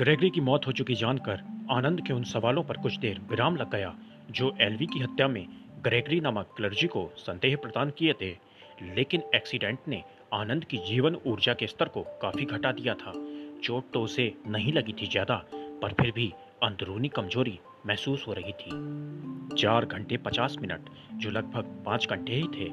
Gregory 0.00 0.28
की 0.30 0.40
मौत 0.40 0.66
हो 0.66 0.72
चुकी 0.72 0.94
जानकर 0.94 1.40
आनंद 1.70 2.00
के 2.00 2.12
उन 2.12 2.22
सवालों 2.24 2.62
पर 2.62 2.76
कुछ 2.76 2.96
देर 2.98 3.18
विराम 3.30 3.56
लग 3.56 3.70
गया, 3.70 3.92
जो 4.30 4.56
एलवी 4.60 4.86
की 4.86 5.00
हत्या 5.00 5.26
में 5.28 5.46
ग्रेगरी 5.84 6.20
नामक 6.20 6.54
क्लर्जी 6.56 6.86
को 6.86 7.02
संदेह 7.16 7.56
प्रदान 7.56 7.90
किए 7.90 8.12
थे। 8.12 8.30
लेकिन 8.96 9.22
एक्सीडेंट 9.34 9.78
ने 9.88 10.02
आनंद 10.34 10.64
की 10.64 10.76
जीवन 10.76 11.16
ऊर्जा 11.26 11.54
के 11.54 11.66
स्तर 11.66 11.88
को 11.88 12.02
काफ़ी 12.22 12.44
घटा 12.44 12.72
दिया 12.72 12.94
था। 12.94 13.12
चोट 13.64 13.90
तो 13.92 14.02
उसे 14.02 14.32
नहीं 14.46 14.72
लगी 14.72 14.92
थी 14.92 15.06
ज़्यादा, 15.06 15.36
पर 15.82 15.92
फिर 15.92 16.12
भी 16.12 16.32
अंदरूनी 16.62 17.08
कमज़ोरी 17.08 17.58
महसूस 17.86 18.24
हो 18.26 18.32
रही 18.32 18.52
थी। 18.52 18.70
चार 19.56 19.84
घंटे 19.84 20.16
पचास 20.16 20.56
मिनट, 20.62 20.90
जो 21.12 21.30
लगभग 21.30 21.82
पाँच 21.86 22.06
घंटे 22.10 22.32
ही 22.32 22.48
थे, 22.56 22.70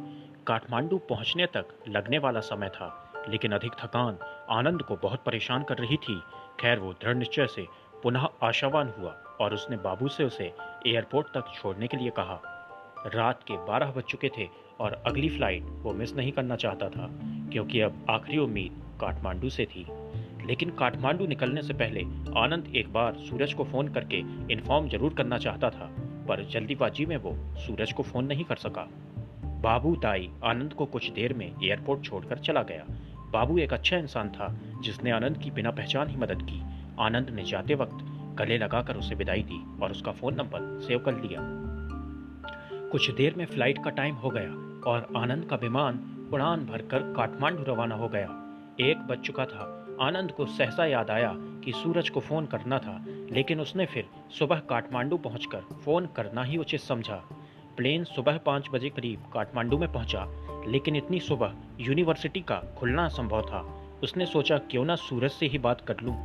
काठमांडू 0.48 0.98
पहुँचने 1.10 1.46
तक 1.46 1.78
लगने 1.88 2.18
वाला 2.20 2.40
समय 2.46 2.70
था। 2.70 3.04
लेकिन 3.30 3.52
अधिक 3.52 3.72
थकान 3.74 4.18
आनंद 4.50 4.82
को 4.82 4.96
बहुत 4.96 5.24
परेशान 5.26 5.64
कर 5.64 5.78
रही 5.78 5.98
थी 5.98 6.22
खैर, 6.60 6.80
वो 6.80 6.94
दृढ़ 6.94 7.16
निश्चय 7.16 7.48
से 7.48 7.66
पुनः 8.04 8.28
आशावान 8.44 8.94
हुआ 8.98 9.12
और 9.42 9.54
उसने 9.54 9.78
बाबू 9.78 10.08
से 10.08 10.24
उसे 10.24 10.52
एयरपोर्ट 10.88 11.28
तक 11.28 11.52
छोड़ने 11.56 11.88
के 11.88 11.98
लिए 11.98 12.10
कहा। 12.10 12.40
रात 13.16 13.44
के 13.44 13.58
बारह 13.66 13.92
बज 13.92 14.04
चुके 14.04 14.30
थे 14.38 14.48
और 14.80 14.94
अगली 15.08 15.30
फ़्लाइट 15.30 15.64
वो 15.84 15.94
मिस 15.94 16.16
नहीं 16.16 16.32
करना 16.32 16.56
चाहता 16.56 16.90
था, 16.90 17.08
क्योंकि 17.52 17.82
अब 17.82 18.06
आखिरी 18.10 18.38
उम्मीद 18.38 18.82
काठमांडू 19.02 19.50
से 19.50 19.66
थी। 19.66 19.86
लेकिन 20.48 20.70
काठमांडू 20.70 21.26
निकलने 21.28 21.62
से 21.62 21.74
पहले 21.74 22.04
आनंद 22.40 22.76
एक 22.76 22.92
बार 22.94 23.16
सूरज 23.20 23.54
को 23.54 23.64
फ़ोन 23.64 23.88
करके 23.88 24.18
इन्फॉर्म 24.54 24.88
ज़रूर 24.90 25.14
करना 25.14 25.38
चाहता 25.38 25.70
था, 25.70 25.90
पर 26.28 26.44
जल्दीबाजी 26.44 27.06
में 27.06 27.18
वो 27.18 27.36
सूरज 27.58 27.94
को 27.94 28.04
फ़ोन 28.04 28.26
नहीं 28.26 28.44
कर 28.44 28.56
सका। 28.56 28.88
बाबू, 29.62 29.96
ताई, 29.96 30.30
आनंद 30.44 30.74
को 30.74 30.86
कुछ 30.86 31.10
देर 31.10 31.34
में 31.34 31.48
एयरपोर्ट 31.48 32.04
छोड़कर 32.04 32.38
चला 32.40 32.64
गया 32.64 32.86
बाबू 33.38 33.58
एक 33.58 33.74
अच्छा 33.74 33.98
इंसान 33.98 34.30
था, 34.30 34.48
जिसने 34.82 35.12
आनंद 35.12 35.38
की 35.38 35.52
बिना 35.52 35.72
पहचान 35.72 36.10
ही 36.10 36.18
मदद 36.18 36.42
की। 36.42 36.62
आनंद 37.00 37.30
ने 37.30 37.44
जाते 37.44 37.76
वक्त 37.76 37.98
गले 38.40 38.58
लगाकर 38.58 38.98
उसे 38.98 39.16
विदाई 39.16 39.44
दी 39.44 39.84
और 39.84 39.92
उसका 39.92 40.12
फ़ोन 40.12 40.34
नंबर 40.34 40.80
सेव 40.80 41.00
कर 41.00 41.14
लिया। 41.14 41.40
कुछ 42.92 43.12
देर 43.12 43.36
में 43.36 43.46
फ़्लाइट 43.46 43.84
का 43.84 43.90
टाइम 43.90 44.16
हो 44.16 44.30
गया 44.30 44.50
और 44.92 45.08
आनंद 45.18 45.46
का 45.46 45.56
विमान 45.56 46.00
उड़ान 46.34 46.66
भरकर 46.66 47.14
काठमांडू 47.18 47.64
रवाना 47.64 47.96
हो 47.96 48.08
गया। 48.08 48.28
एक 48.80 48.98
बज 48.98 49.18
चुका 49.18 49.46
था। 49.46 49.74
आनंद 50.02 50.32
को 50.32 50.46
सहसा 50.46 50.86
याद 50.86 51.10
आया 51.10 51.34
कि 51.38 51.72
सूरज 51.72 52.10
को 52.10 52.20
फ़ोन 52.20 52.46
करना 52.46 52.80
था, 52.80 53.06
लेकिन 53.32 53.60
उसने 53.60 53.86
फिर 53.86 54.10
सुबह 54.40 54.60
काठमांडू 54.60 55.18
पहुंचकर 55.18 55.62
फ़ोन 55.86 56.06
करना 56.06 56.44
ही 56.44 56.58
उचित 56.58 56.80
समझा। 56.80 57.24
प्लेन 57.78 58.04
सुबह 58.04 58.38
पाँच 58.38 58.68
बजे 58.74 58.90
करीब 58.90 59.24
काठमांडू 59.34 59.78
में 59.78 59.92
पहुँचा, 59.92 60.26
लेकिन 60.68 60.96
इतनी 60.96 61.20
सुबह 61.20 61.54
यूनिवर्सिटी 61.80 62.40
का 62.42 62.56
खुलना 62.78 63.08
संभव 63.08 63.42
था। 63.42 63.60
उसने 64.04 64.26
सोचा, 64.26 64.58
क्यों 64.58 64.86
ना 64.86 64.96
सूरज 64.96 65.32
से 65.32 65.46
ही 65.46 65.58
बात 65.58 65.82
कर 65.82 65.96
लूँ, 66.04 66.16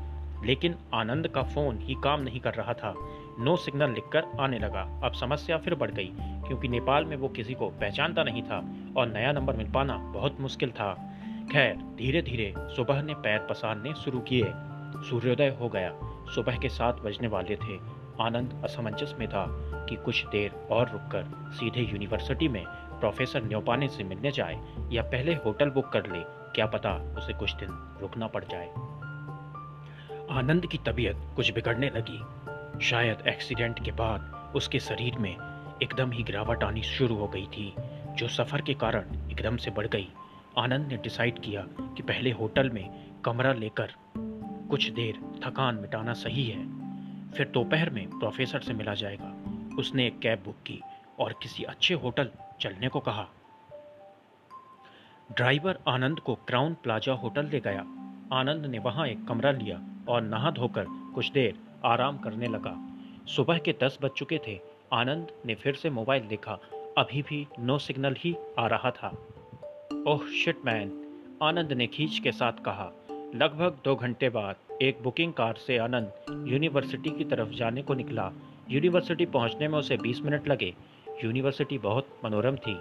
लेकिन 0.46 0.74
आनंद 0.94 1.28
का 1.28 1.42
फ़ोन 1.42 1.78
ही 1.78 1.94
काम 2.04 2.20
नहीं 2.20 2.40
कर 2.40 2.54
रहा 2.54 2.74
था। 2.74 2.94
नो 3.38 3.56
सिग्नल 3.56 3.90
लिखकर 3.90 4.24
आने 4.40 4.58
लगा। 4.58 4.82
अब 5.04 5.12
समस्या 5.12 5.58
फिर 5.58 5.74
बढ़ 5.74 5.90
गई, 5.90 6.10
क्योंकि 6.46 6.68
नेपाल 6.68 7.04
में 7.04 7.16
वो 7.16 7.28
किसी 7.28 7.54
को 7.54 7.68
पहचानता 7.70 8.24
नहीं 8.24 8.42
था 8.42 8.64
और 8.96 9.06
नया 9.06 9.32
नंबर 9.32 9.56
मिल 9.56 9.70
पाना 9.70 9.96
बहुत 9.96 10.40
मुश्किल 10.40 10.70
था। 10.70 10.92
खैर 11.52 11.76
धीरे 11.96 12.22
धीरे 12.22 12.54
सुबह 12.58 13.02
ने 13.02 13.14
पैर 13.14 13.38
पसारने 13.38 13.94
शुरू 13.94 14.20
किए। 14.20 14.52
सूर्योदय 15.08 15.56
हो 15.60 15.68
गया। 15.68 15.92
सुबह 16.34 16.58
के 16.58 16.68
सात 16.68 17.00
बजने 17.00 17.28
वाले 17.28 17.56
थे। 17.56 18.01
आनंद 18.22 18.60
असमंजस 18.64 19.14
में 19.18 19.28
था 19.28 19.46
कि 19.88 19.96
कुछ 19.96 20.26
देर 20.26 20.52
और 20.70 20.90
रुककर 20.90 21.50
सीधे 21.52 21.80
यूनिवर्सिटी 21.80 22.48
में 22.48 22.64
प्रोफेसर 23.00 23.42
न्योपाने 23.44 23.88
से 23.88 24.04
मिलने 24.04 24.30
जाए 24.30 24.60
या 24.92 25.02
पहले 25.02 25.34
होटल 25.34 25.70
बुक 25.70 25.88
कर 25.88 26.06
ले, 26.06 26.22
क्या 26.54 26.66
पता 26.66 26.92
उसे 27.18 27.32
कुछ 27.32 27.54
दिन 27.54 27.68
रुकना 28.00 28.26
पड़ 28.26 28.44
जाए। 28.44 28.68
आनंद 30.30 30.66
की 30.66 30.78
तबीयत 30.78 31.16
कुछ 31.36 31.52
बिगड़ने 31.52 31.90
लगी। 31.90 32.20
शायद 32.84 33.26
एक्सीडेंट 33.26 33.84
के 33.84 33.92
बाद 33.92 34.52
उसके 34.56 34.78
शरीर 34.78 35.18
में 35.18 35.36
एकदम 35.82 36.12
ही 36.12 36.22
गिरावट 36.22 36.64
आनी 36.64 36.82
शुरू 36.82 37.14
हो 37.14 37.28
गई 37.28 37.46
थी, 37.46 37.74
जो 38.14 38.28
सफ़र 38.28 38.60
के 38.60 38.74
कारण 38.74 39.30
एकदम 39.30 39.56
से 39.56 39.70
बढ़ 39.70 39.86
गई। 39.86 40.08
आनंद 40.58 40.86
ने 40.86 40.96
डिसाइड 40.96 41.38
किया 41.38 41.66
कि 41.96 42.02
पहले 42.02 42.30
होटल 42.30 42.70
में 42.70 43.12
कमरा 43.24 43.52
लेकर 43.52 43.92
कुछ 44.70 44.88
देर 44.90 45.18
थकान 45.44 45.74
मिटाना 45.74 46.12
सही 46.12 46.44
है। 46.44 46.81
फिर 47.36 47.48
दोपहर 47.48 47.90
में 47.90 48.08
प्रोफेसर 48.08 48.60
से 48.60 48.72
मिला 48.72 48.94
जाएगा। 48.94 49.34
उसने 49.78 50.06
एक 50.06 50.18
कैब 50.18 50.42
बुक 50.44 50.56
की 50.66 50.80
और 51.20 51.34
किसी 51.42 51.62
अच्छे 51.62 51.94
होटल 51.94 52.30
चलने 52.60 52.88
को 52.88 53.00
कहा। 53.00 53.28
ड्राइवर 55.32 55.78
आनंद 55.88 56.20
को 56.20 56.34
क्राउन 56.34 56.74
प्लाजा 56.74 57.12
होटल 57.12 57.46
ले 57.46 57.60
गया। 57.60 57.80
आनंद 58.32 58.66
ने 58.66 58.78
वहाँ 58.78 59.06
एक 59.06 59.26
कमरा 59.28 59.50
लिया 59.50 59.80
और 60.08 60.22
नहा 60.22 60.50
धोकर 60.50 60.86
कुछ 60.88 61.30
देर 61.32 61.58
आराम 61.84 62.18
करने 62.18 62.46
लगा। 62.46 62.88
सुबह 63.26 63.58
के 63.58 63.74
दस 63.82 63.98
बज 64.02 64.10
चुके 64.10 64.40
थे। 64.46 64.60
आनंद 64.92 65.32
ने 65.46 65.54
फिर 65.54 65.74
से 65.74 65.90
मोबाइल 65.90 66.22
देखा। 66.22 66.52
अभी 66.98 67.22
भी 67.22 67.46
नो 67.58 67.78
सिग्नल 67.78 68.14
ही 68.18 68.36
आ 68.58 68.66
रहा 68.66 68.90
था। 68.90 69.08
ओह, 70.06 70.26
शिट 70.26 70.58
मैन, 70.64 71.20
आनंद 71.42 71.72
ने 71.72 71.86
खींच 71.86 72.18
के 72.18 72.32
साथ 72.32 72.52
कहा। 72.52 72.90
लगभग 73.34 73.78
दो 73.84 73.96
घंटे 73.96 74.28
बाद 74.28 74.56
एक 74.82 75.02
बुकिंग 75.02 75.32
कार 75.32 75.56
से 75.56 75.76
आनंद 75.78 76.46
यूनिवर्सिटी 76.48 77.10
की 77.10 77.24
तरफ़ 77.24 77.48
जाने 77.48 77.82
को 77.82 77.94
निकला। 77.94 78.30
यूनिवर्सिटी 78.70 79.26
पहुँचने 79.26 79.68
में 79.68 79.78
उसे 79.78 79.96
20 79.96 80.20
मिनट 80.20 80.48
लगे। 80.48 80.74
यूनिवर्सिटी 81.24 81.78
बहुत 81.78 82.08
मनोरम 82.24 82.56
थी, 82.56 82.76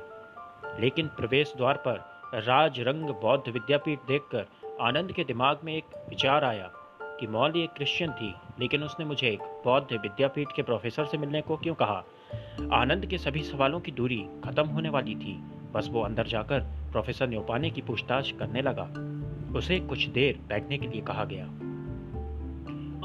लेकिन 0.82 1.08
प्रवेश 1.08 1.54
द्वार 1.58 1.78
पर 1.78 2.00
राजरंग 2.36 3.10
बौद्ध 3.22 3.52
विद्यापीठ 3.54 4.00
देखकर 4.08 4.48
आनंद 4.82 5.12
के 5.12 5.24
दिमाग 5.24 5.60
में 5.64 5.74
एक 5.74 5.96
विचार 6.10 6.44
आया 6.44 6.72
कि 7.20 7.28
मौली 7.28 7.64
एक 7.64 7.70
क्रिश्चियन 7.70 8.12
थी, 8.12 8.34
लेकिन 8.60 8.84
उसने 8.84 9.06
मुझे 9.06 9.28
एक 9.28 9.40
बौद्ध 9.66 9.94
विद्यापीठ 9.94 10.48
के 10.56 10.62
प्रोफेसर 10.62 11.06
से 11.06 11.18
मिलने 11.18 11.42
को 11.42 11.58
क्यों 11.58 11.76
कहा? 11.76 12.04
आनंद 12.74 13.06
के 13.06 13.18
सभी 13.18 13.44
सवालों 13.44 13.80
की 13.80 13.92
दूरी 13.92 14.26
खत्म 14.46 14.68
होने 14.68 14.90
वाली 14.90 15.16
थी, 15.16 15.40
बस 15.74 15.90
वो 15.92 16.02
अंदर 16.02 16.28
जाकर 16.28 16.60
प्रोफेसर 16.92 17.28
न्योपाने 17.28 17.70
की 17.70 17.82
पूछताछ 17.82 18.32
करने 18.32 18.62
लगा। 18.62 18.94
उसे 19.58 19.80
कुछ 19.80 20.06
देर 20.06 20.40
बैठने 20.48 20.78
के 20.78 20.88
लिए 20.88 21.02
कहा 21.02 21.26
गया। 21.26 21.50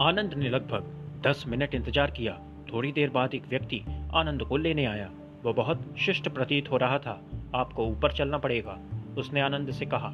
आनंद 0.00 0.34
ने 0.34 0.48
लगभग 0.48 0.86
दस 1.26 1.44
मिनट 1.48 1.74
इंतज़ार 1.74 2.10
किया। 2.10 2.32
थोड़ी 2.72 2.92
देर 2.92 3.10
बाद 3.10 3.34
एक 3.34 3.46
व्यक्ति 3.48 3.80
आनंद 4.14 4.42
को 4.42 4.56
लेने 4.56 4.84
आया। 4.84 5.10
वो 5.44 5.52
बहुत 5.52 5.94
शिष्ट 5.98 6.28
प्रतीत 6.28 6.70
हो 6.70 6.76
रहा 6.76 6.98
था। 6.98 7.20
आपको 7.54 7.86
ऊपर 7.86 8.12
चलना 8.12 8.38
पड़ेगा। 8.38 8.78
उसने 9.18 9.40
आनंद 9.40 9.70
से 9.70 9.86
कहा। 9.86 10.08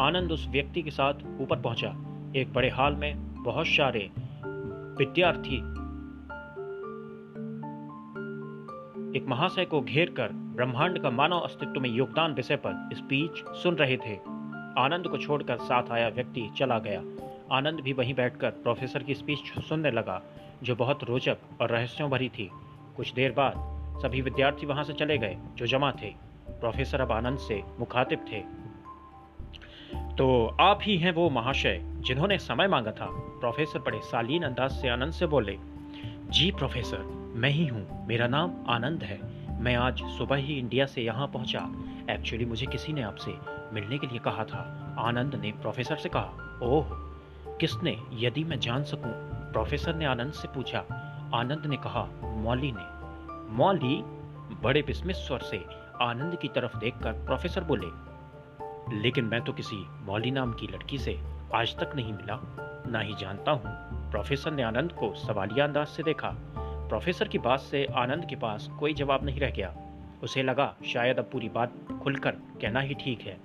आनंद 0.00 0.32
उस 0.32 0.46
व्यक्ति 0.48 0.82
के 0.82 0.90
साथ 0.90 1.14
ऊपर 1.40 1.60
पहुँचा। 1.60 1.94
एक 2.36 2.52
बड़े 2.52 2.68
हाल 2.68 2.94
में 2.94 3.42
बहुत 3.42 3.66
सारे 3.66 4.10
विद्यार्थी 4.98 5.56
एक 9.18 9.26
महाशय 9.28 9.64
को 9.64 9.80
घेर 9.80 10.10
कर 10.10 10.32
ब्रह्मांड 10.32 10.98
का 10.98 11.10
मानव 11.10 11.38
अस्तित्व 11.38 11.80
में 11.80 11.90
योगदान 11.90 12.34
विषय 12.34 12.56
पर 12.56 12.88
स्पीच 12.94 13.44
सुन 13.62 13.74
रहे 13.74 13.96
थे। 13.96 14.16
आनंद 14.80 15.08
को 15.08 15.18
छोड़कर 15.18 15.58
साथ 15.58 15.90
आया 15.90 16.08
व्यक्ति 16.08 16.50
चला 16.56 16.78
गया। 16.78 17.02
आनंद 17.52 17.80
भी 17.80 17.92
वहीं 17.92 18.14
बैठकर 18.14 18.50
प्रोफेसर 18.50 19.02
की 19.02 19.14
स्पीच 19.14 19.38
सुनने 19.38 19.90
लगा, 19.90 20.22
जो 20.62 20.76
बहुत 20.76 21.04
रोचक 21.04 21.38
और 21.60 21.70
रहस्यों 21.70 22.10
भरी 22.10 22.28
थी। 22.28 22.50
कुछ 22.96 23.12
देर 23.14 23.32
बाद 23.32 24.00
सभी 24.02 24.20
विद्यार्थी 24.20 24.66
वहाँ 24.66 24.84
से 24.84 24.92
चले 24.92 25.18
गए, 25.18 25.36
जो 25.54 25.66
जमा 25.66 25.92
थे। 25.92 26.14
प्रोफेसर 26.50 27.00
अब 27.00 27.12
आनंद 27.12 27.38
से 27.38 27.62
मुखातिब 27.78 28.24
थे। 28.32 28.40
तो 30.16 30.56
आप 30.60 30.78
ही 30.82 30.96
हैं 30.98 31.12
वो 31.12 31.30
महाशय 31.30 31.80
जिन्होंने 31.82 32.38
समय 32.38 32.68
मांगा 32.68 32.90
था? 32.90 33.06
प्रोफेसर 33.10 33.78
बड़े 33.78 34.00
सालीन 34.02 34.42
अंदाज 34.42 34.70
से 34.70 34.88
आनंद 34.88 35.12
से 35.12 35.26
बोले, 35.26 35.56
जी 36.30 36.50
प्रोफेसर, 36.50 37.02
मैं 37.34 37.50
ही 37.50 37.66
हूँ। 37.66 38.06
मेरा 38.06 38.26
नाम 38.26 38.54
आनंद 38.68 39.02
है। 39.02 39.20
मैं 39.60 39.74
आज 39.76 40.02
सुबह 40.18 40.36
ही 40.36 40.58
इंडिया 40.58 40.86
से 40.86 41.02
यहाँ 41.02 41.26
पहुँचा। 41.26 41.68
एक्चुअली 42.10 42.44
मुझे 42.44 42.66
किसी 42.66 42.92
ने 42.92 43.02
आपसे 43.02 43.34
मिलने 43.72 43.98
के 43.98 44.06
लिए 44.06 44.18
कहा 44.18 44.44
था। 44.44 44.96
आनंद 44.98 45.34
ने 45.34 45.52
प्रोफेसर 45.52 45.96
से 45.96 46.08
कहा, 46.08 46.58
ओह 46.62 47.07
किसने, 47.60 47.96
यदि 48.14 48.44
मैं 48.44 48.58
जान 48.60 48.84
सकूँ? 48.84 49.12
प्रोफेसर 49.52 49.94
ने 49.94 50.04
आनंद 50.04 50.32
से 50.32 50.48
पूछा। 50.48 50.78
आनंद 51.34 51.66
ने 51.66 51.76
कहा, 51.76 52.04
मौली 52.24 52.72
ने। 52.72 52.86
मौली 53.52 54.02
बड़े 54.62 54.80
विस्मित 54.80 55.16
स्वर 55.16 55.40
से 55.40 55.64
आनंद 56.02 56.36
की 56.38 56.48
तरफ़ 56.48 56.76
देखकर 56.78 57.12
प्रोफेसर 57.24 57.64
बोले, 57.64 57.90
लेकिन 58.98 59.24
मैं 59.24 59.40
तो 59.40 59.52
किसी 59.52 59.76
मौली 60.04 60.30
नाम 60.30 60.52
की 60.52 60.66
लड़की 60.66 60.98
से 60.98 61.18
आज 61.54 61.76
तक 61.78 61.96
नहीं 61.96 62.12
मिला, 62.12 62.38
ना 62.88 63.00
ही 63.00 63.14
जानता 63.14 63.52
हूँ। 63.52 64.10
प्रोफेसर 64.10 64.52
ने 64.52 64.62
आनंद 64.62 64.92
को 64.92 65.12
सवालिया 65.16 65.64
अंदाज 65.64 65.86
से 65.86 66.02
देखा। 66.02 66.30
प्रोफेसर 66.88 67.28
की 67.28 67.38
बात 67.38 67.60
से 67.60 67.84
आनंद 67.96 68.24
के 68.24 68.36
पास 68.36 68.68
कोई 68.78 68.94
जवाब 68.94 69.24
नहीं 69.24 69.40
रह 69.40 69.50
गया। 69.50 69.74
उसे 70.22 70.42
लगा, 70.42 70.74
शायद 70.86 71.18
अब 71.18 71.28
पूरी 71.32 71.48
बात 71.48 71.72
खुलकर 72.02 72.30
कहना 72.30 72.80
ही 72.80 72.94
ठीक 72.94 73.20
है। 73.20 73.36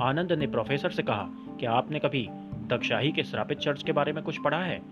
आनंद 0.00 0.32
ने 0.32 0.46
प्रोफेसर 0.46 0.90
से 0.90 1.02
कहा 1.02 1.26
कि 1.60 1.66
आपने 1.66 1.98
कभी 1.98 2.28
दक्षाही 2.68 3.12
के 3.12 3.22
श्रापित 3.22 3.58
चर्च 3.58 3.82
के 3.82 3.92
बारे 3.92 4.12
में 4.12 4.22
कुछ 4.24 4.38
पढ़ा 4.38 4.58
है? 4.58 4.82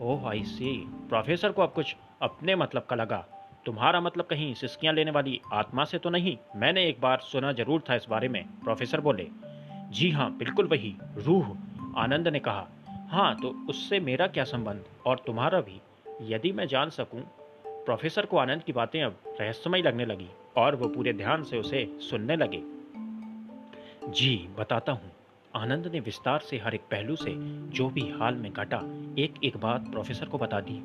ओह 0.00 0.28
आई 0.28 0.42
सी 0.44 0.72
प्रोफेसर 1.08 1.52
को 1.52 1.62
अब 1.62 1.72
कुछ 1.72 1.96
अपने 2.22 2.54
मतलब 2.54 2.86
का 2.90 2.96
लगा। 2.96 3.24
तुम्हारा 3.66 4.00
मतलब 4.00 4.24
कहीं 4.24 4.54
सिस्कियाँ 4.54 4.94
लेने 4.94 5.10
वाली 5.10 5.40
आत्मा 5.52 5.84
से 5.84 5.98
तो 5.98 6.10
नहीं। 6.10 6.36
मैंने 6.56 6.86
एक 6.86 7.00
बार 7.00 7.18
सुना 7.18 7.52
ज़रूर 7.52 7.82
था 7.90 7.94
इस 7.94 8.06
बारे 8.10 8.28
में 8.28 8.44
प्रोफेसर 8.64 9.00
बोले। 9.00 9.28
जी 9.90 10.10
हाँ 10.10 10.36
बिल्कुल 10.36 10.66
वही। 10.66 10.94
रूह, 11.16 11.56
आनंद 11.96 12.28
ने 12.28 12.38
कहा। 12.38 12.66
हाँ 13.10 13.34
तो 13.36 13.66
उससे 13.68 14.00
मेरा 14.00 14.26
क्या 14.26 14.44
संबंध? 14.44 14.84
और 15.06 15.22
तुम्हारा 15.26 15.60
भी। 15.60 15.80
यदि 16.34 16.52
मैं 16.52 16.66
जान 16.66 16.90
सकूँ 16.90 17.20
प्रोफेसर 17.66 18.26
को 18.26 18.36
आनंद 18.36 18.62
की 18.62 18.72
बातें 18.72 19.02
अब 19.02 19.16
रहस्यमय 19.40 19.82
लगने 19.82 20.04
लगी, 20.04 20.28
और 20.56 20.76
वो 20.76 20.88
पूरे 20.88 21.12
ध्यान 21.12 21.42
से 21.42 21.58
उसे 21.58 21.96
सुनने 22.00 22.36
लगे। 22.36 22.62
जी, 24.10 24.48
बताता 24.58 24.92
हूँ। 24.92 25.12
आनंद 25.56 25.86
ने 25.86 26.00
विस्तार 26.00 26.40
से 26.40 26.58
हर 26.58 26.74
एक 26.74 26.80
पहलू 26.80 27.16
से 27.16 27.34
जो 27.70 27.88
भी 27.90 28.08
हाल 28.10 28.34
में 28.34 28.52
घटा 28.52 28.76
एक 29.18 29.34
एक 29.44 29.56
बात 29.56 29.80
प्रोफेसर 29.80 30.26
को 30.26 30.38
बता 30.38 30.60
दी। 30.60 30.80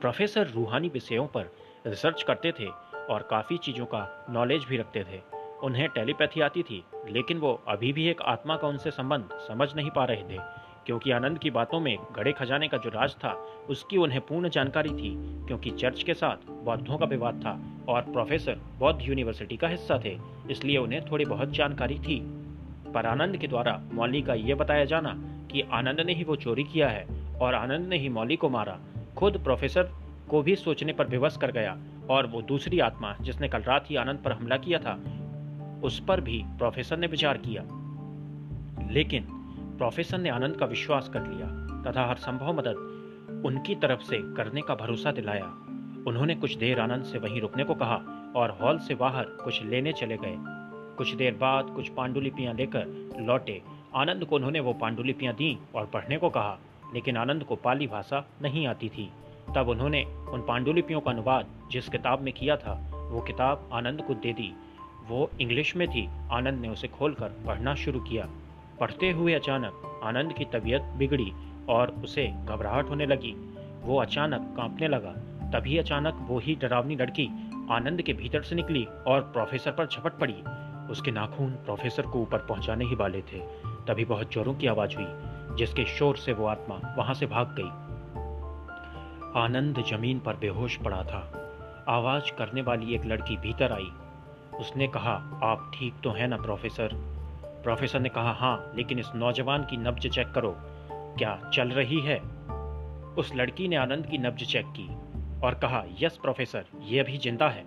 प्रोफेसर 0.00 0.46
रूहानी 0.46 0.88
विषयों 0.88 1.26
पर 1.26 1.50
रिसर्च 1.86 2.22
करते 2.22 2.52
थे 2.52 2.66
और 3.10 3.26
काफ़ी 3.30 3.58
चीज़ों 3.58 3.86
का 3.86 4.26
नॉलेज 4.30 4.64
भी 4.64 4.76
रखते 4.76 5.04
थे। 5.04 5.20
उन्हें 5.62 5.88
टेलीपैथी 5.88 6.40
आती 6.40 6.62
थी, 6.62 6.84
लेकिन 7.10 7.38
वो 7.38 7.52
अभी 7.68 7.92
भी 7.92 8.06
एक 8.08 8.22
आत्मा 8.22 8.56
का 8.56 8.68
उनसे 8.68 8.90
संबंध 8.90 9.28
समझ 9.48 9.74
नहीं 9.74 9.90
पा 9.90 10.04
रहे 10.04 10.22
थे, 10.22 10.38
क्योंकि 10.86 11.10
आनंद 11.10 11.38
की 11.38 11.50
बातों 11.50 11.80
में 11.80 11.96
गड़े 12.16 12.32
खजाने 12.32 12.68
का 12.68 12.78
जो 12.78 12.90
राज 12.90 13.14
था, 13.14 13.32
उसकी 13.70 13.96
उन्हें 13.96 14.20
पूर्ण 14.20 14.48
जानकारी 14.48 14.88
थी, 14.88 15.14
क्योंकि 15.46 15.70
चर्च 15.70 16.02
के 16.02 16.14
साथ 16.14 16.36
बौद्धों 16.64 16.98
का 16.98 17.06
विवाद 17.06 17.42
था 17.46 17.58
और 17.92 18.02
प्रोफेसर 18.02 18.60
बौद्ध 18.78 19.02
यूनिवर्सिटी 19.02 19.56
का 19.56 19.68
हिस्सा 19.68 20.00
थे, 20.04 20.18
इसलिए 20.50 20.78
उन्हें 20.78 21.04
थोड़ी 21.10 21.24
बहुत 21.24 21.48
जानकारी 21.48 21.98
थी। 21.98 22.45
पर 22.96 23.06
आनंद 23.06 23.36
के 23.36 23.48
द्वारा 23.48 23.82
मौली 23.92 24.22
का 24.22 24.34
यह 24.34 24.54
बताया 24.54 24.84
जाना 24.84 25.14
कि 25.52 25.60
आनंद 25.60 26.00
ने 26.00 26.14
ही 26.14 26.24
वो 26.24 26.36
चोरी 26.36 26.64
किया 26.64 26.88
है 26.88 27.06
और 27.40 27.54
आनंद 27.54 27.86
ने 27.86 27.98
ही 27.98 28.08
मौली 28.08 28.36
को 28.36 28.48
मारा। 28.48 28.78
खुद 29.16 29.44
प्रोफेसर 29.44 29.82
को 30.30 30.42
भी 30.42 30.56
सोचने 30.56 30.92
पर 30.92 31.06
विवश 31.06 31.36
कर 31.36 31.50
गया 31.50 31.78
और 32.10 32.26
वो 32.26 32.42
दूसरी 32.42 32.80
आत्मा, 32.80 33.16
जिसने 33.20 33.48
कल 33.48 33.58
रात 33.58 33.90
ही 33.90 33.96
आनंद 33.96 34.18
पर 34.18 34.32
हमला 34.32 34.56
किया 34.56 34.78
था, 34.78 35.00
उस 35.84 36.00
पर 36.00 36.20
भी 36.20 36.44
प्रोफेसर 36.46 36.96
ने 36.96 37.06
विचार 37.06 37.36
किया। 37.36 37.62
लेकिन 38.92 39.26
प्रोफेसर 39.78 40.18
ने 40.18 40.28
आनंद 40.28 40.56
का 40.56 40.66
विश्वास 40.66 41.08
कर 41.08 41.20
लिया 41.20 41.46
तथा 41.82 42.06
हर 42.06 42.16
संभव 42.16 42.52
मदद 42.52 42.76
उनकी 43.46 43.74
तरफ़ 43.74 44.00
से 44.00 44.34
करने 44.34 44.60
का 44.60 44.74
भरोसा 44.74 45.12
दिलाया। 45.12 45.44
उन्होंने 46.06 46.34
कुछ 46.34 46.56
देर 46.56 46.80
आनंद 46.80 47.04
से 47.04 47.18
वहीं 47.18 47.40
रुकने 47.40 47.64
को 47.64 47.74
कहा 47.74 48.32
और 48.36 48.58
हॉल 48.60 48.78
से 48.78 48.94
बाहर 48.94 49.24
कुछ 49.24 49.64
लेने 49.64 49.92
चले 49.92 50.16
गए। 50.16 50.55
कुछ 50.98 51.14
देर 51.14 51.34
बाद 51.34 51.70
कुछ 51.70 51.88
पांडुलिपियाँ 51.88 52.54
लेकर 52.54 53.14
लौटे। 53.20 53.62
आनंद 53.94 54.24
को 54.24 54.36
उन्होंने 54.36 54.60
वो 54.60 54.72
पांडुलिपियाँ 54.72 55.34
दी 55.34 55.58
और 55.74 55.86
पढ़ने 55.86 56.16
को 56.16 56.28
कहा, 56.28 56.58
लेकिन 56.94 57.16
आनंद 57.16 57.44
को 57.44 57.56
पाली 57.56 57.86
भाषा 57.86 58.26
नहीं 58.42 58.66
आती 58.66 58.88
थी। 58.88 59.10
तब 59.54 59.68
उन्होंने 59.68 60.04
उन 60.04 60.44
पांडुलिपियों 60.48 61.00
का 61.00 61.10
अनुवाद 61.10 61.46
जिस 61.70 61.88
किताब 61.88 62.20
में 62.20 62.34
किया 62.34 62.56
था, 62.56 62.90
वो 63.12 63.20
किताब 63.20 63.70
आनंद 63.72 64.02
को 64.02 64.14
दे 64.14 64.32
दी। 64.32 64.52
वो 65.08 65.30
इंग्लिश 65.40 65.76
में 65.76 65.88
थी, 65.88 66.08
आनंद 66.32 66.60
ने 66.60 66.68
उसे 66.68 66.88
खोलकर 66.88 67.28
पढ़ना 67.46 67.74
शुरू 67.74 68.00
किया। 68.00 68.28
पढ़ते 68.80 69.10
हुए 69.10 69.34
अचानक 69.34 70.00
आनंद 70.04 70.32
की 70.32 70.44
तबीयत 70.44 70.82
बिगड़ी 70.82 71.32
और 71.68 71.90
उसे 71.90 72.26
घबराहट 72.26 72.88
होने 72.88 73.06
लगी। 73.06 73.34
वो 73.82 74.00
अचानक 74.00 74.54
कांपने 74.56 74.88
लगा। 74.88 75.12
तभी 75.50 75.78
अचानक 75.78 76.26
वो 76.28 76.38
ही 76.38 76.54
डरावनी 76.54 76.96
लड़की 76.96 77.26
आनंद 77.70 78.02
के 78.02 78.12
भीतर 78.12 78.42
से 78.42 78.54
निकली 78.54 78.84
और 78.84 79.20
प्रोफेसर 79.20 79.70
पर 79.70 79.86
झपट 79.86 80.12
पड़ी। 80.12 80.65
उसके 80.90 81.10
नाखून 81.10 81.50
प्रोफेसर 81.50 82.06
को 82.06 82.18
ऊपर 82.18 82.38
पहुँचाने 82.38 82.84
ही 82.84 82.94
वाले 82.94 83.22
थे। 83.22 83.38
तभी 83.86 84.04
बहुत 84.04 84.30
जोरों 84.30 84.54
की 84.54 84.66
आवाज़ 84.66 84.96
हुई, 84.96 85.06
जिसके 85.56 85.84
शोर 85.84 86.16
से 86.16 86.32
वो 86.32 86.46
आत्मा 86.46 86.94
वहाँ 86.98 87.14
से 87.14 87.26
भाग 87.26 87.56
गई। 87.60 87.86
आनंद 89.40 89.84
ज़मीन 89.88 90.20
पर 90.20 90.36
बेहोश 90.36 90.76
पड़ा 90.76 91.02
था। 91.02 91.42
आवाज़ 91.88 92.32
करने 92.38 92.62
वाली 92.62 92.94
एक 92.94 93.04
लड़की 93.04 93.36
भीतर 93.36 93.72
आई। 93.72 93.90
उसने 94.60 94.88
कहा, 94.88 95.40
आप 95.42 95.72
ठीक 95.74 95.94
तो 96.04 96.10
हैं 96.10 96.28
ना, 96.28 96.36
प्रोफेसर? 96.36 96.90
प्रोफेसर 97.64 98.00
ने 98.00 98.08
कहा 98.08 98.32
हाँ 98.32 98.72
लेकिन 98.74 98.98
इस 98.98 99.08
नौजवान 99.14 99.62
की 99.62 99.76
नब्ज 99.76 100.06
चेक 100.06 100.32
करो। 100.32 100.56
क्या 100.90 101.50
चल 101.54 101.68
रही 101.68 102.00
है? 102.00 102.18
उस 103.18 103.32
लड़की 103.34 103.68
ने 103.68 103.76
आनंद 103.76 104.06
की 104.06 104.18
नब्ज 104.18 104.44
चेक 104.44 104.66
की 104.66 104.88
और 105.40 105.54
कहा, 105.54 105.84
यस, 106.00 106.16
प्रोफेसर, 106.16 106.64
ये 106.82 107.00
अभी 107.00 107.18
ज़िंदा 107.18 107.48
है। 107.48 107.64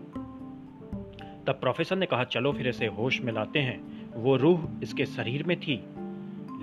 तब 1.49 1.55
प्रोफेसर 1.55 1.95
ने 1.95 2.05
कहा, 2.05 2.23
चलो 2.23 2.53
फिर 2.53 2.67
इसे 2.67 2.85
होश 2.85 3.21
में 3.21 3.33
लाते 3.33 3.59
हैं। 3.59 4.11
वो 4.13 4.35
रूह 4.35 4.79
इसके 4.83 5.05
शरीर 5.05 5.43
में 5.43 5.59
थी। 5.59 5.83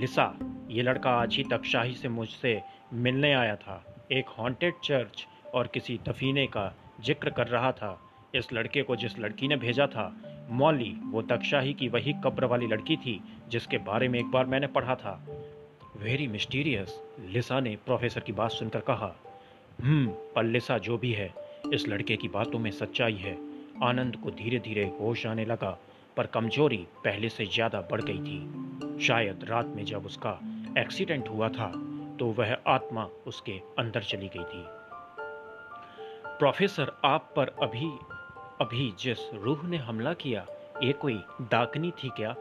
लिसा, 0.01 0.39
ये 0.71 0.83
लड़का 0.83 1.11
आज 1.11 1.35
ही 1.35 1.45
तक 1.45 1.65
शाही 1.65 1.95
से 1.95 2.09
मुझसे 2.09 2.63
मिलने 2.93 3.33
आया 3.33 3.57
था। 3.57 4.07
एक 4.13 4.27
हॉन्टेड 4.29 4.75
चर्च 4.85 5.27
और 5.55 5.67
किसी 5.67 6.01
दफीने 6.09 6.47
का 6.47 6.77
ज़िक्र 7.05 7.31
कर 7.31 7.47
रहा 7.47 7.73
था। 7.73 8.11
इस 8.35 8.53
लड़के 8.53 8.83
को 8.83 8.97
जिस 8.97 9.19
लड़की 9.19 9.49
ने 9.49 9.57
भेजा 9.57 9.87
था, 9.87 10.17
मौली, 10.51 11.01
वो 11.05 11.23
तकशाही 11.23 11.73
की 11.75 11.89
वही 11.89 12.13
कब्र 12.13 12.45
वाली 12.45 12.67
लड़की 12.67 12.97
थी, 12.97 13.21
जिसके 13.49 13.79
बारे 13.79 14.09
में 14.09 14.19
एक 14.19 14.27
बार 14.27 14.47
मैंने 14.47 14.67
पढ़ा 14.67 14.95
था। 14.95 15.27
वेरी 15.97 16.27
मिस्टीरियस 16.27 17.03
लिसा 17.21 17.61
ने 17.61 17.77
प्रोफेसर 17.77 18.21
की 18.21 18.33
बात 18.33 18.51
सुनकर 18.51 18.81
कहा 18.81 19.17
हम्म 19.83 20.07
पर 20.07 20.45
लिसा 20.45 20.79
जो 20.79 20.99
भी 20.99 21.13
है, 21.13 21.35
इस 21.73 21.89
लड़के 21.89 22.17
की 22.17 22.29
बातों 22.29 22.59
में 22.59 22.71
सच्चाई 22.71 23.15
है। 23.15 23.46
आनंद 23.83 24.17
को 24.17 24.31
धीरे 24.31 24.59
धीरे 24.59 24.85
होश 25.01 25.27
आने 25.27 25.45
लगा, 25.45 25.77
पर 26.17 26.27
कमज़ोरी 26.27 26.87
पहले 27.05 27.29
से 27.29 27.47
ज़्यादा 27.47 27.81
बढ़ 27.91 28.03
गई 28.03 28.19
थी। 28.19 28.99
शायद 29.07 29.45
रात 29.45 29.67
में 29.67 29.85
जब 29.85 30.07
उसका 30.07 30.39
एक्सीडेंट 30.79 31.29
हुआ 31.29 31.49
था 31.49 31.73
तो 32.19 32.27
वह 32.29 32.57
आत्मा 32.67 33.05
उसके 33.27 33.61
अंदर 33.79 34.03
चली 34.03 34.29
गई 34.29 34.45
थी। 34.45 34.65
प्रोफेसर, 36.39 36.93
आप 37.05 37.33
पर 37.37 37.55
अभी 37.63 37.91
अभी 38.61 38.93
जिस 39.01 39.19
रूह 39.35 39.67
ने 39.69 39.77
हमला 39.77 40.13
किया, 40.15 40.47
ये 40.83 40.93
कोई 40.93 41.15
डाकनी 41.43 41.91
थी 41.91 42.09
क्या? 42.17 42.35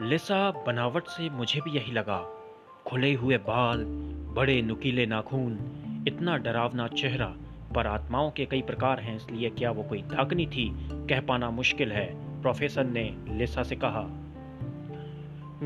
लिसा 0.00 0.50
बनावट 0.66 1.06
से 1.06 1.28
मुझे 1.30 1.60
भी 1.60 1.70
यही 1.70 1.92
लगा। 1.92 2.18
खुले 2.86 3.12
हुए 3.14 3.36
बाल, 3.38 3.84
बड़े 4.36 4.60
नुकीले 4.62 5.06
नाखून, 5.06 5.52
इतना 6.08 6.36
डरावना 6.36 6.88
चेहरा 6.88 7.34
पर 7.76 7.86
आत्माओं 7.86 8.30
के 8.30 8.46
कई 8.46 8.62
प्रकार 8.62 9.00
हैं, 9.00 9.16
इसलिए 9.16 9.50
क्या 9.50 9.70
वो 9.70 9.82
कोई 9.82 10.02
डाकनी 10.02 10.46
थी, 10.46 10.72
कह 10.92 11.20
पाना 11.20 11.50
मुश्किल 11.50 11.92
है, 11.92 12.06
प्रोफेसर 12.42 12.84
ने 12.84 13.16
लिसा 13.28 13.62
से 13.62 13.76
कहा। 13.76 14.02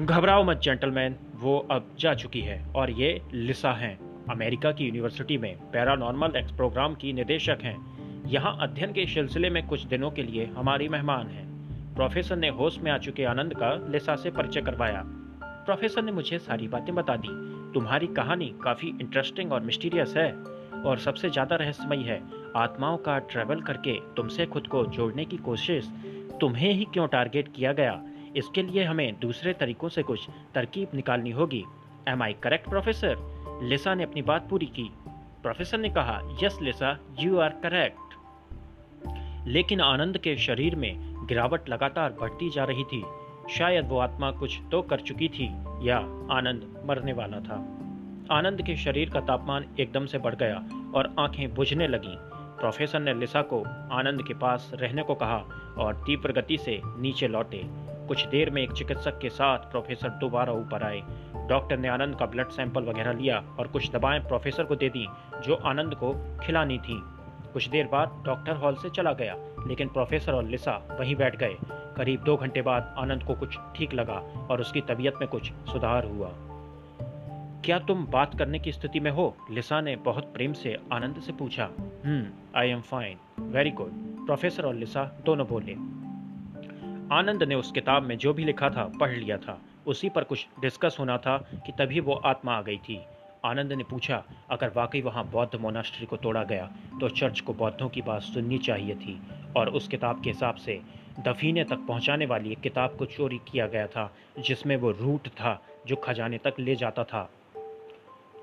घबराओ 0.05 0.45
मत 0.45 0.61
जेंटलमैन 0.61 1.17
वो 1.35 1.59
अब 1.71 1.91
जा 1.99 2.15
चुकी 2.15 2.41
है, 2.41 2.67
और 2.77 2.91
ये 2.91 3.23
लिसा 3.35 3.73
हैं। 3.73 4.25
अमेरिका 4.31 4.73
की 4.73 4.85
यूनिवर्सिटी 4.85 5.39
में 5.39 5.57
पैरानॉर्मल 5.57 6.37
एक्स 6.37 6.53
प्रोग्राम 6.53 6.95
की 6.95 7.12
निदेशक 7.12 7.59
हैं। 7.62 7.91
यहाँ 8.27 8.56
अध्ययन 8.61 8.93
के 8.93 9.06
सिलसिले 9.06 9.51
में 9.51 9.67
कुछ 9.67 9.85
दिनों 9.85 10.11
के 10.11 10.23
लिए 10.23 10.45
हमारी 10.45 10.89
मेहमान 10.89 11.27
हैं। 11.27 11.47
प्रोफेसर 11.95 12.37
ने 12.37 12.49
होश 12.49 12.79
में 12.79 12.93
आ 12.93 12.99
चुके 12.99 13.25
आनंद 13.25 13.55
का 13.55 13.87
लिसा 13.91 14.17
से 14.17 14.31
परिचय 14.31 14.61
करवाया। 14.61 15.03
प्रोफेसर 15.45 16.03
ने 16.03 16.13
मुझे 16.13 16.39
सारी 16.39 16.69
बातें 16.69 16.94
बता 16.94 17.17
दी। 17.17 17.29
तुम्हारी 17.75 18.06
कहानी 18.06 18.55
काफ़ी 18.65 18.89
इंटरेस्टिंग 18.89 19.53
और 19.53 19.61
मिस्टीरियस 19.61 20.15
है। 20.17 20.59
और 20.87 20.99
सबसे 20.99 21.31
ज़्यादा 21.31 21.56
रहस्यमयी 21.56 22.03
है, 22.03 22.20
आत्माओं 22.56 22.96
का 22.96 23.19
ट्रैवल 23.19 23.60
करके 23.60 23.99
तुमसे 24.17 24.46
खुद 24.46 24.67
को 24.67 24.84
जोड़ने 24.87 25.25
की 25.25 25.37
कोशिश 25.37 25.89
तुम्हें 26.41 26.72
ही 26.72 26.84
क्यों 26.84 27.06
टारगेट 27.08 27.53
किया 27.55 27.72
गया? 27.72 28.01
इसके 28.37 28.63
लिए 28.63 28.84
हमें 28.84 29.19
दूसरे 29.20 29.53
तरीकों 29.53 29.89
से 29.89 30.03
कुछ 30.03 30.29
तरकीब 30.55 30.89
निकालनी 30.94 31.31
होगी। 31.31 31.65
Am 32.08 32.22
I 32.22 32.32
correct 32.43 32.69
professor 32.69 33.17
Lisa 33.63 33.94
ने 33.94 34.05
अपनी 34.05 34.22
बात 34.22 34.49
पूरी 34.51 34.67
की। 34.67 34.91
प्रोफेसर 35.43 35.79
ने 35.79 35.89
कहा 35.89 36.20
yes 36.43 36.58
Lisa 36.63 36.99
you 37.20 37.39
are 37.39 37.51
correct 37.63 38.08
लेकिन 39.46 39.81
आनंद 39.81 40.19
के 40.19 40.37
शरीर 40.37 40.75
में 40.77 41.27
गिरावट 41.27 41.69
लगातार 41.69 42.17
बढ़ती 42.20 42.51
जा 42.51 42.65
रही 42.65 42.84
थी। 42.84 43.03
शायद 43.51 43.89
वो 43.89 43.99
आत्मा 43.99 44.31
कुछ 44.31 44.58
तो 44.72 44.81
कर 44.82 45.01
चुकी 45.01 45.29
थी 45.29 45.46
या 45.82 45.96
आनंद 46.31 46.82
मरने 46.87 47.13
वाला 47.13 47.41
था। 47.41 47.56
आनंद 48.32 48.63
के 48.63 48.77
शरीर 48.77 49.10
का 49.10 49.20
तापमान 49.20 49.65
एकदम 49.81 50.06
से 50.06 50.19
बढ़ 50.19 50.34
गया 50.34 50.56
और 50.94 51.15
आँखें 51.19 51.55
बुझने 51.55 51.89
लगीं। 51.89 52.17
प्रोफेसर 52.58 53.01
ने 53.01 53.15
लिसा 53.15 53.43
को 53.43 53.63
आनंद 53.93 54.22
के 54.27 54.34
पास 54.34 54.70
रहने 54.75 55.03
को 55.03 55.15
कहा 55.15 55.37
और 55.79 55.94
तीव्र 56.06 56.32
गति 56.32 56.58
से 56.58 56.81
नीचे 56.84 57.29
लौटे। 57.29 57.63
कुछ 58.08 58.27
देर 58.27 58.51
में 58.51 58.63
एक 58.63 58.72
चिकित्सक 58.72 59.19
के 59.19 59.31
साथ 59.31 59.58
प्रोफेसर 59.58 60.08
दोबारा 60.08 60.53
ऊपर 60.53 60.82
आए। 60.82 61.03
डॉक्टर 61.49 61.79
ने 61.79 61.89
आनंद 61.89 62.17
का 62.17 62.27
ब्लड 62.27 62.49
सैंपल 62.49 62.82
वगैरह 62.82 63.13
लिया 63.13 63.43
और 63.58 63.67
कुछ 63.67 63.91
दवाएँ 63.91 64.20
प्रोफेसर 64.20 64.65
को 64.65 64.77
दे 64.77 64.89
दी, 64.89 65.06
जो 65.44 65.55
आनंद 65.55 65.94
को 65.94 66.39
खिलानी 66.43 66.79
थी। 66.79 67.01
कुछ 67.53 67.69
देर 67.69 67.87
बाद 67.87 68.22
डॉक्टर 68.27 68.53
हॉल 68.53 68.75
से 68.75 68.91
चला 68.91 69.13
गया, 69.13 69.37
लेकिन 69.67 69.89
प्रोफेसर 69.89 70.32
और 70.32 70.44
लिसा 70.44 70.96
वहीं 71.01 71.17
बैठ 71.17 71.37
गए। 71.37 71.56
करीब 71.96 72.22
दो 72.22 72.37
घंटे 72.37 72.63
बाद 72.63 72.94
आनंद 72.99 73.22
को 73.22 73.34
कुछ 73.34 73.58
ठीक 73.77 73.94
लगा 73.94 74.22
और 74.51 74.60
उसकी 74.60 74.81
तबीयत 74.81 75.15
में 75.20 75.29
कुछ 75.29 75.53
सुधार 75.53 76.05
हुआ। 76.05 76.31
क्या 77.64 77.79
तुम 77.79 78.05
बात 78.06 78.38
करने 78.38 78.58
की 78.58 78.72
स्थिति 78.72 79.00
में 79.00 79.10
हो? 79.10 79.36
लिसा 79.50 79.81
ने 79.81 79.96
बहुत 79.96 80.24
प्रेम 80.24 80.52
से 80.52 80.76
आनंद 80.93 81.20
से 81.20 81.32
पूछा। 81.32 81.64
हम्म 82.05 82.58
I 82.58 82.69
am 82.69 82.81
fine 82.81 83.19
very 83.46 83.70
good 83.70 83.90
professor 84.26 84.67
और 84.67 84.74
लिसा 84.74 85.05
दोनों 85.26 85.46
बोले। 85.46 85.72
आनंद 87.14 87.43
ने 87.43 87.55
उस 87.55 87.72
किताब 87.72 88.02
में 88.02 88.17
जो 88.19 88.32
भी 88.32 88.44
लिखा 88.44 88.70
था, 88.70 88.84
पढ़ 89.00 89.10
लिया 89.10 89.36
था। 89.36 89.60
उसी 89.86 90.08
पर 90.08 90.24
कुछ 90.24 90.46
डिस्कस 90.60 90.96
होना 91.00 91.17
था 91.19 91.36
कि 91.67 91.72
तभी 91.72 92.00
वो 92.00 92.14
आत्मा 92.14 92.52
आ 92.52 92.62
गई 92.62 92.76
थी। 92.79 93.00
आनंद 93.44 93.72
ने 93.72 93.84
पूछा, 93.84 94.22
अगर 94.50 94.72
वाकई 94.76 95.00
वहाँ 95.00 95.24
बौद्ध 95.31 95.60
मोनास्ट्री 95.60 96.06
को 96.06 96.17
तोड़ा 96.17 96.43
गया 96.44 96.70
तो 97.00 97.08
चर्च 97.08 97.40
को 97.40 97.55
बौद्धों 97.55 97.88
की 97.88 98.02
बात 98.02 98.22
सुननी 98.22 98.58
चाहिए 98.58 98.94
थी। 98.94 99.20
और 99.56 99.69
उस 99.69 99.88
किताब 99.88 100.22
के 100.22 100.31
हिसाब 100.31 100.55
से, 100.55 100.81
दफीने 101.20 101.64
तक 101.64 101.79
पहुँचाने 101.88 102.26
वाली 102.26 102.52
एक 102.52 102.60
किताब 102.60 102.96
को 102.96 103.05
चोरी 103.06 103.40
किया 103.48 103.67
गया 103.67 103.86
था, 103.86 104.12
जिसमें 104.38 104.76
वो 104.76 104.90
रूट 104.90 105.29
था, 105.29 105.60
जो 105.86 105.96
खजाने 105.96 106.38
तक 106.38 106.55
ले 106.58 106.76
जाता 106.76 107.05
था। 107.05 107.31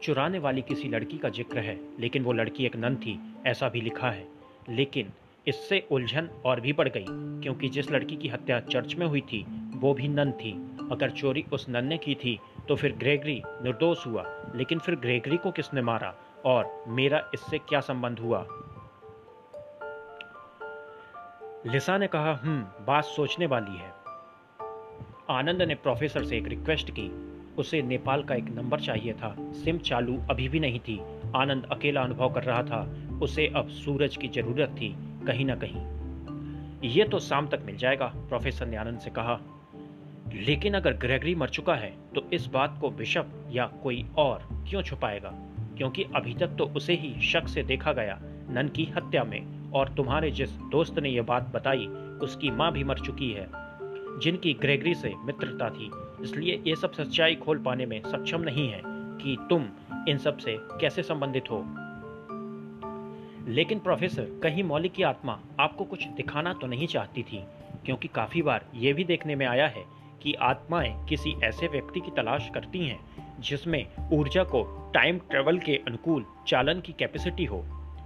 चुराने 0.04 0.39
वाली 0.39 0.62
किसी 0.62 0.88
लड़की 0.88 1.18
का 1.18 1.30
ज़िक्र 1.30 1.60
है, 1.60 1.80
लेकिन 2.00 2.24
वो 2.24 2.34
लड़की 2.34 2.66
एक 2.66 2.75
नन 2.75 2.96
थी, 2.96 3.20
ऐसा 3.48 3.70
भी 3.70 3.82
लिखा 3.82 4.10
है। 4.10 4.27
लेकिन 4.70 5.12
इससे 5.48 5.88
उलझन 5.92 6.30
और 6.46 6.62
भी 6.62 6.74
बढ़ 6.74 6.88
गई, 6.88 7.06
क्योंकि 7.42 7.70
जिस 7.70 7.92
लड़की 7.92 8.16
की 8.16 8.27
हत्या 8.27 8.60
चर्च 8.60 8.96
में 8.96 9.06
हुई 9.08 9.22
थी, 9.22 9.46
वो 9.75 9.94
भी 9.94 10.08
नन 10.08 10.32
थी। 10.32 10.51
अगर 10.92 11.10
चोरी 11.10 11.46
उस 11.54 11.66
नन 11.70 11.86
ने 11.86 11.98
की 11.98 12.16
थी 12.16 12.39
तो 12.68 12.75
फिर 12.75 12.96
ग्रेगरी 12.96 13.42
निर्दोष 13.48 14.06
हुआ, 14.08 14.24
लेकिन 14.56 14.80
फिर 14.80 14.96
ग्रेगरी 14.96 15.38
को 15.38 15.51
किसने 15.51 15.82
मारा, 15.82 16.13
और 16.46 16.84
मेरा 16.88 17.30
इससे 17.34 17.58
क्या 17.60 17.80
संबंध 17.80 18.20
हुआ? 18.20 18.46
लिसा 21.66 21.98
ने 21.98 22.08
कहा 22.08 22.34
हम्म 22.34 22.86
बात 22.86 23.04
सोचने 23.04 23.46
वाली 23.46 23.77
है। 23.77 23.92
आनंद 25.30 25.62
ने 25.62 25.75
प्रोफेसर 25.75 26.24
से 26.24 26.38
एक 26.38 26.48
रिक्वेस्ट 26.48 26.92
की 26.92 27.10
उसे 27.58 27.82
नेपाल 27.82 28.24
का 28.24 28.36
एक 28.36 28.50
नंबर 28.50 28.80
चाहिए 28.80 29.14
था। 29.14 29.36
सिम 29.40 29.78
चालू 29.78 30.18
अभी 30.30 30.50
भी 30.50 30.60
नहीं 30.60 30.80
थी। 30.80 31.00
आनंद 31.36 31.68
अकेला 31.72 32.02
अनुभव 32.02 32.34
कर 32.34 32.44
रहा 32.44 32.64
था। 32.64 32.94
उसे 33.22 33.48
अब 33.56 33.68
सूरज 33.68 34.18
की 34.18 34.28
ज़रूरत 34.28 34.70
थी, 34.70 34.96
कहीं 35.28 35.46
ना 35.46 35.56
कहीं। 35.56 35.98
ये 36.90 37.04
तो 37.04 37.20
शाम 37.20 37.48
तक 37.48 37.60
मिल 37.66 37.76
जाएगा, 37.76 38.08
प्रोफेसर 38.16 38.66
ने 38.66 38.78
आनंद 38.78 39.00
से 39.00 39.10
कहा। 39.10 39.40
लेकिन 40.34 40.74
अगर 40.74 40.94
ग्रेगरी 40.94 41.36
मर 41.36 41.50
चुका 41.50 41.76
है 41.76 41.94
तो 42.16 42.30
इस 42.34 42.46
बात 42.46 42.78
को 42.82 42.90
बिशप 42.90 43.28
या 43.52 43.66
कोई 43.84 44.06
और 44.18 44.66
क्यों 44.70 44.82
छुपाएगा? 44.82 45.30
क्योंकि 45.78 46.06
अभी 46.16 46.34
तक 46.34 46.48
तो 46.48 46.66
उसे 46.66 46.94
ही 46.94 47.22
शक 47.22 47.48
से 47.48 47.64
देखा 47.64 47.94
गया, 47.94 48.20
नन 48.24 48.72
की 48.76 48.86
हत्या 48.86 49.24
में। 49.24 49.72
और 49.72 49.90
तुम्हारे 49.90 50.32
जिस 50.32 50.52
दोस्त 50.52 51.00
ने 51.00 51.10
यह 51.10 51.22
बात 51.22 51.52
बताई, 51.54 51.86
उसकी 52.22 52.52
माँ 52.52 52.72
भी 52.72 52.84
मर 52.84 53.00
चुकी 53.00 53.32
है, 53.32 53.48
जिनकी 54.20 54.54
ग्रेगरी 54.54 54.96
से 54.96 55.14
मित्रता 55.26 55.70
थी। 55.70 55.92
इसलिए 56.24 56.62
ये 56.67 56.75
सब 56.75 56.91
सच्चाई 56.91 57.36
खोल 57.36 57.57
पाने 57.57 57.86
में 57.86 58.01
सक्षम 58.01 58.41
नहीं 58.41 58.69
है 58.69 58.81
कि 58.86 59.38
तुम 59.50 59.65
इन 60.09 60.17
सबसे 60.17 60.57
कैसे 60.81 61.03
संबंधित 61.03 61.51
हो। 61.51 61.63
लेकिन 63.47 63.79
प्रोफेसर, 63.79 64.39
कहीं 64.43 64.63
मौलिक 64.63 64.93
की 64.93 65.03
आत्मा 65.03 65.39
आपको 65.59 65.83
कुछ 65.83 66.07
दिखाना 66.07 66.53
तो 66.53 66.67
नहीं 66.67 66.88
चाहती 66.88 67.24
थी, 67.24 67.43
क्योंकि 67.86 68.07
काफ़ी 68.07 68.41
बार 68.41 68.65
यह 68.75 68.93
भी 68.93 69.03
देखने 69.03 69.36
में 69.36 69.45
आया 69.45 69.67
है 69.67 69.83
कि 70.24 70.33
आत्माएँ 70.33 71.05
किसी 71.09 71.36
ऐसे 71.43 71.67
व्यक्ति 71.67 72.00
की 72.00 72.12
तलाश 72.12 72.50
करती 72.53 72.86
हैं 72.86 73.00
जिसमें 73.39 73.86
ऊर्जा 74.13 74.43
को 74.43 74.91
टाइम 74.93 75.19
ट्रेवल 75.19 75.59
के 75.59 75.75
अनुकूल 75.77 76.25
चालन 76.47 76.79
की 76.79 76.93
कैपेसिटी 76.93 77.45
हो। 77.45 77.63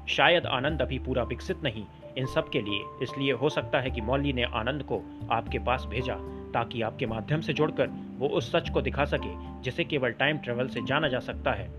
शायद 0.09 0.45
आनंद 0.45 0.81
अभी 0.81 0.99
पूरा 0.99 1.23
विकसित 1.23 1.63
नहीं 1.63 1.85
इन 2.17 2.25
सब 2.25 2.49
के 2.49 2.61
लिए, 2.61 2.83
इसलिए 3.03 3.31
हो 3.31 3.49
सकता 3.49 3.79
है 3.79 3.91
कि 3.91 4.01
मौली 4.01 4.33
ने 4.33 4.43
आनंद 4.43 4.83
को 4.83 5.01
आपके 5.31 5.59
पास 5.59 5.85
भेजा। 5.89 6.17
ताकि 6.53 6.81
आपके 6.81 7.05
माध्यम 7.05 7.41
से 7.41 7.53
जोड़कर 7.53 7.87
वो 8.17 8.27
उस 8.27 8.51
सच 8.51 8.69
को 8.69 8.81
दिखा 8.81 9.05
सके, 9.05 9.61
जिसे 9.61 9.83
केवल 9.83 10.11
टाइम 10.11 10.37
ट्रेवल 10.37 10.67
से 10.67 10.85
जाना 10.85 11.07
जा 11.07 11.19
सकता 11.19 11.51
है, 11.51 11.71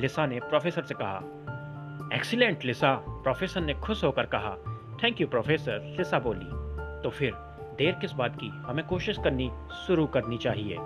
लिसा 0.00 0.26
ने 0.26 0.40
प्रोफेसर 0.40 0.82
से 0.82 0.94
कहा। 0.94 1.16
एक्सीलेंट 2.16 2.64
लिसा 2.64 2.94
प्रोफेसर 2.94 3.60
ने 3.60 3.74
खुश 3.74 4.04
होकर 4.04 4.26
कहा। 4.26 4.56
थैंक 5.04 5.20
यू 5.20 5.26
प्रोफेसर 5.26 5.94
लिसा 5.98 6.18
बोली। 6.18 6.46
तो 7.02 7.10
फिर, 7.10 7.32
देर 7.78 7.92
किस 7.92 8.12
बात 8.12 8.36
की 8.36 8.48
हमें 8.48 8.86
कोशिश 8.86 9.18
करनी 9.18 9.50
शुरू 9.86 10.06
करनी 10.06 10.38
चाहिए? 10.38 10.76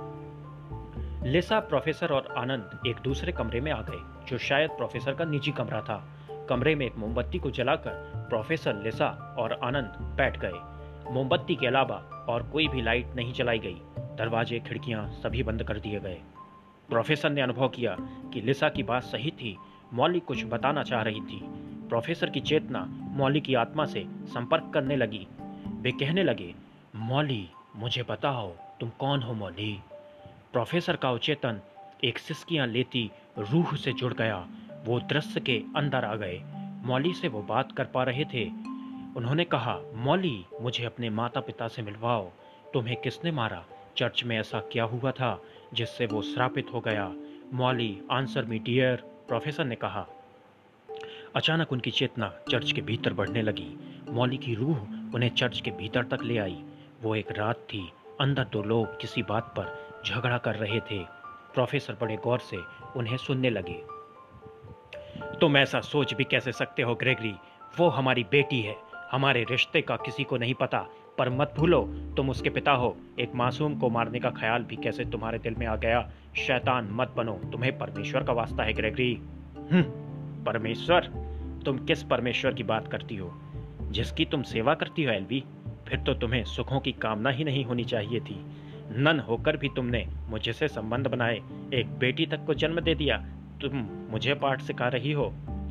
लिसा 1.31 1.61
प्रोफेसर 1.61 2.13
और 2.13 2.35
आनंद 2.39 2.81
एक 2.87 2.97
दूसरे 3.05 3.33
कमरे 3.33 3.61
में 3.61 3.73
आ 3.73 3.83
गए, 3.83 4.25
जो 4.29 4.39
शायद 4.39 4.71
प्रोफेसर 4.71 5.15
का 5.15 5.25
निजी 5.25 5.53
कमरा 5.53 5.81
था। 5.81 6.09
कमरे 6.49 6.75
में 6.75 6.87
एक 6.87 6.97
मोमबत्ती 6.97 7.39
को 7.39 7.51
जलाकर 7.51 7.91
प्रोफेसर 8.29 8.75
लिसा 8.75 9.37
और 9.39 9.53
आनंद 9.53 9.93
बैठ 10.17 10.39
गए। 10.39 10.72
मोमबत्ती 11.11 11.55
के 11.55 11.67
अलावा 11.67 12.27
और 12.29 12.43
कोई 12.43 12.69
भी 12.69 12.83
लाइट 12.83 13.07
नहीं 13.17 13.33
जलाई 13.33 13.59
गई। 13.59 13.77
दरवाजे, 13.99 14.61
खिड़कियाँ 14.61 15.11
सभी 15.11 15.43
बंद 15.43 15.63
कर 15.63 15.79
दिए 15.79 16.01
गए। 16.01 16.21
प्रोफेसर 16.89 17.31
ने 17.31 17.41
अनुभव 17.41 17.69
किया 17.69 17.97
कि 18.01 18.41
लिसा 18.41 18.69
की 18.69 18.83
बात 18.83 19.03
सही 19.03 19.31
थी, 19.31 19.57
मौली 19.93 20.21
कुछ 20.21 20.45
बताना 20.45 20.83
चाह 20.83 21.03
रही 21.03 21.21
थी। 21.21 21.41
प्रोफेसर 21.89 22.31
की 22.31 22.41
चेतना 22.41 22.87
मौली 22.91 23.41
की 23.41 23.55
आत्मा 23.55 23.85
से 23.85 24.07
संपर्क 24.09 24.71
करने 24.75 24.97
लगी। 24.97 25.27
वे 25.69 25.91
कहने 25.91 26.23
लगे, 26.23 26.55
मौली, 26.97 27.49
मुझे 27.77 28.03
बताओ, 28.03 28.49
तुम 28.81 28.89
कौन 28.89 29.23
हो 29.23 29.35
मौली? 29.35 29.81
प्रोफेसर 30.53 30.97
का 30.97 31.11
उचेतन 31.11 31.61
एक 32.05 32.19
सिस्कियाँ 32.19 32.67
लेती 32.67 33.11
रूह 33.39 33.77
से 33.77 33.93
जुड़ 33.93 34.15
गया। 34.15 34.49
वो 34.85 35.01
दृश्य 35.01 35.41
के 35.41 35.63
अंदर 35.77 36.05
आ 36.05 36.15
गए। 36.15 36.43
मौली 36.87 37.15
से 37.15 37.29
वो 37.29 37.43
बात 37.43 37.73
कर 37.73 37.85
पा 37.85 38.03
रहे 38.03 38.25
थे। 38.25 38.72
उन्होंने 39.17 39.45
कहा, 39.45 39.79
मौली, 39.95 40.45
मुझे 40.61 40.85
अपने 40.85 41.11
माता 41.11 41.41
पिता 41.41 41.69
से 41.69 41.83
मिलवाओ। 41.83 42.31
तुम्हें 42.75 42.97
किसने 42.97 43.31
मारा? 43.31 43.65
चर्च 43.97 44.25
में 44.25 44.39
ऐसा 44.39 44.61
क्या 44.61 44.85
हुआ 44.85 45.11
था 45.11 45.43
जिससे 45.75 46.07
वो 46.07 46.23
श्रापित 46.23 46.67
हो 46.73 46.81
गया? 46.81 47.13
Molly, 47.53 48.03
answer 48.11 48.45
me, 48.45 48.59
dear, 48.59 48.97
professor 49.29 49.65
ने 49.65 49.75
कहा। 49.75 50.07
अचानक 51.37 51.73
उनकी 51.73 51.91
चेतना 51.91 52.35
चर्च 52.51 52.73
के 52.73 52.81
भीतर 52.81 53.13
बढ़ने 53.13 53.43
लगी। 53.43 54.01
मौली 54.09 54.37
की 54.37 54.55
रूह 54.55 54.79
उन्हें 55.15 55.31
चर्च 55.31 55.61
के 55.61 55.71
भीतर 55.71 56.05
तक 56.05 56.19
ले 56.23 56.39
आई। 56.39 56.65
वो 57.03 57.17
एक 57.17 57.33
रात 57.33 57.57
थी। 57.57 57.93
अंदर 58.21 58.45
दो 58.45 58.63
लोग 58.63 59.01
किसी 59.01 59.23
बात 59.23 59.45
पर 59.45 59.89
झगड़ा 60.07 60.39
कर 60.39 60.55
रहे 60.55 60.81
थे। 60.81 61.05
प्रोफेसर 61.55 61.97
बड़े 62.01 62.17
गौर 62.17 62.39
से 62.39 62.57
उन्हें 62.97 63.17
सुनने 63.17 63.51
लगे। 63.51 63.83
तुम 65.39 65.57
ऐसा 65.57 65.81
सोच 65.81 66.15
भी 66.15 66.25
कैसे 66.25 66.53
सकते 66.53 66.83
हो, 66.83 66.95
ग्रेगरी? 66.95 67.35
वो 67.79 67.89
हमारी 67.89 68.25
बेटी 68.25 68.61
है। 68.61 68.92
हमारे 69.13 69.47
रिश्ते 69.51 69.81
का 69.81 69.97
किसी 69.97 70.25
को 70.25 70.37
नहीं 70.37 70.55
पता 70.55 70.87
पर 71.19 71.31
मत 71.31 71.55
भूलो 71.59 71.83
तुम 72.17 72.31
उसके 72.31 72.51
पिता 72.51 72.73
हो। 72.73 72.97
एक 73.21 73.35
मासूम 73.35 73.79
को 73.79 73.91
मारने 73.91 74.21
का 74.21 74.31
ख्याल 74.31 74.63
भी 74.63 74.77
कैसे 74.77 75.05
तुम्हारे 75.05 75.39
दिल 75.39 75.55
में 75.59 75.67
आ 75.67 75.77
गया? 75.77 76.11
शैतान 76.37 76.89
मत 76.93 77.15
बनो 77.17 77.33
तुम्हें 77.33 77.79
परमेश्वर 77.79 78.23
का 78.23 78.33
वास्ता 78.33 78.63
है 78.63 78.73
ग्रेगरी। 78.73 79.15
हम्म, 79.73 79.83
परमेश्वर? 80.45 81.01
तुम 81.65 81.79
किस 81.79 82.03
परमेश्वर 82.03 82.55
की 82.55 82.63
बात 82.63 82.89
करती 82.89 83.17
हो? 83.17 83.41
जिसकी 83.83 84.25
तुम 84.25 84.43
सेवा 84.43 84.75
करती 84.75 85.05
हो 85.05 85.13
एलवी? 85.13 85.45
फिर 85.89 86.01
तो 86.01 86.15
तुम्हें 86.15 86.45
सुखों 86.45 86.81
की 86.81 86.93
कामना 86.93 87.31
ही 87.31 87.45
नहीं 87.45 87.65
होनी 87.65 87.85
चाहिए 87.85 88.21
थी। 88.21 88.47
नन 88.97 89.21
होकर 89.21 89.57
भी 89.57 89.69
तुमने 89.69 90.07
मुझे 90.29 90.53
से 90.53 90.69
संबंध 90.69 91.07
बनाए। 91.07 91.41
एक 91.75 91.99
बेटी 91.99 92.27
तक 92.27 92.45
को 92.45 92.55
जन्म 92.55 92.81
दे 92.81 92.95
दिया। 92.95 93.17
तुम 93.63 93.89
मुझे 94.11 94.35
पाठ 94.35 94.61
सिखा 94.61 94.89
रही 94.89 95.13
हो। 95.13 95.27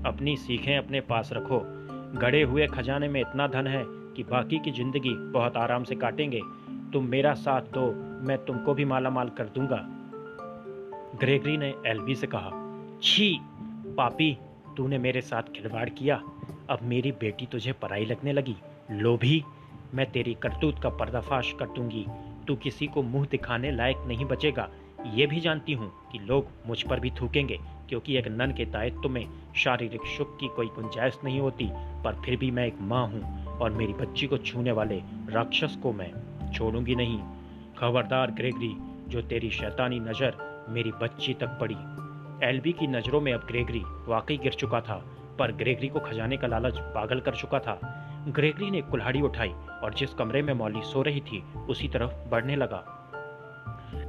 अपनी 0.06 0.38
सीखें 0.38 0.78
अपने 0.78 1.02
पास 1.02 1.30
रखो। 1.34 1.81
गड़े 2.16 2.42
हुए 2.42 2.68
खजाने 2.68 3.08
में 3.08 3.22
इतना 3.22 3.48
धन 3.48 3.68
है 3.68 3.84
कि 3.88 4.24
बाकी 4.24 4.60
की 4.60 4.72
ज़िंदगी 4.72 5.10
बहुत 5.10 5.58
आराम 5.58 5.84
से 5.84 5.96
काटेंगे। 5.96 6.42
तुम 6.94 7.06
मेरा 7.06 7.34
साथ 7.34 7.62
दो, 7.62 7.92
मैं 8.28 8.38
तुमको 8.46 8.74
भी 8.74 8.86
माला 8.86 9.10
माल 9.10 9.30
कर 9.30 9.44
दूँगा। 9.44 9.86
ग्रेगरी 11.20 11.58
ने 11.58 11.74
एलबी 11.88 12.16
से 12.16 12.28
कहा, 12.28 12.52
छी, 13.04 13.40
पापी, 13.98 14.38
तूने 14.78 14.98
मेरे 14.98 15.22
साथ 15.22 15.42
खिलवाड़ 15.42 15.90
किया। 15.90 16.16
अब 16.70 16.80
मेरी 16.84 17.12
बेटी 17.12 17.46
तुझे 17.46 17.72
पराई 17.72 18.06
लगने 18.06 18.34
लगी। 18.34 18.56
लोभी 18.92 19.44
मैं 19.94 20.12
तेरी 20.12 20.34
करतूत 20.34 20.80
का 20.80 20.90
पर्दाफाश 20.90 21.54
कर 21.60 21.66
दूँगी। 21.66 22.06
तू 22.48 22.56
किसी 22.56 22.88
को 22.88 23.02
मुँह 23.04 23.28
दिखाने 23.32 23.72
लायक 23.72 23.98
नहीं 24.08 24.26
बचेगा। 24.26 24.70
ये 25.06 25.26
भी 25.28 25.40
जानती 25.40 25.74
हूँ 25.74 25.92
कि 26.12 26.20
लोग 26.20 26.48
मुझ 26.68 26.82
पर 26.84 27.00
भी 27.00 27.12
थूकेंगे, 27.12 27.60
क्योंकि 27.90 28.18
एक 28.18 28.28
नन 28.28 28.52
के 28.52 28.66
दायित्व 28.66 29.10
में 29.10 29.28
शारीरिक 29.56 30.02
सुख 30.18 30.36
की 30.40 30.48
कोई 30.48 30.68
गुंजाइश 30.68 31.18
नहीं 31.24 31.40
होती, 31.40 31.70
पर 32.04 32.22
फिर 32.26 32.38
भी 32.38 32.52
मैं 32.52 32.68
एक 32.68 32.78
माँ 32.82 33.08
हूँ 33.08 33.46
और 33.58 33.72
मेरी 33.72 33.94
बच्ची 33.94 34.28
को 34.28 34.38
छूने 34.38 34.72
वाले 34.72 35.02
राक्षस 35.30 35.78
को 35.84 35.94
मैं 35.94 36.12
छोड़ूँगी 36.54 36.96
नहीं। 36.96 37.20
खबरदार 37.78 38.32
ग्रेगरी, 38.32 38.76
जो 39.08 39.22
तेरी 39.22 39.50
शैतानी 39.50 40.00
नज़र 40.00 40.66
मेरी 40.70 40.92
बच्ची 40.92 41.34
तक 41.34 41.58
पड़ी। 41.62 41.76
एलबी 42.48 42.72
की 42.72 42.88
नज़रों 42.88 43.22
में 43.22 43.34
अब 43.34 43.40
ग्रेगरी 43.40 43.84
वाकई 44.08 44.38
गिर 44.38 44.54
चुका 44.54 44.82
था, 44.82 45.04
पर 45.40 45.52
ग्रेगरी 45.52 45.88
को 45.88 46.00
खजाने 46.00 46.38
का 46.38 46.48
लालच 46.48 46.80
पागल 46.80 47.20
कर 47.20 47.36
चुका 47.36 47.60
था। 47.60 47.80
ग्रेगरी 48.28 48.72
ने 48.72 48.82
कुल्हाड़ी 48.82 49.22
उठाई 49.22 49.50
और 49.84 49.94
जिस 49.94 50.14
कमरे 50.14 50.42
में 50.42 50.54
मौली 50.54 50.82
सो 50.82 51.02
रही 51.02 51.22
थी, 51.22 51.44
उसी 51.70 51.88
तरफ़ 51.88 52.30
बढ़ने 52.30 52.56
लगा। 52.56 53.01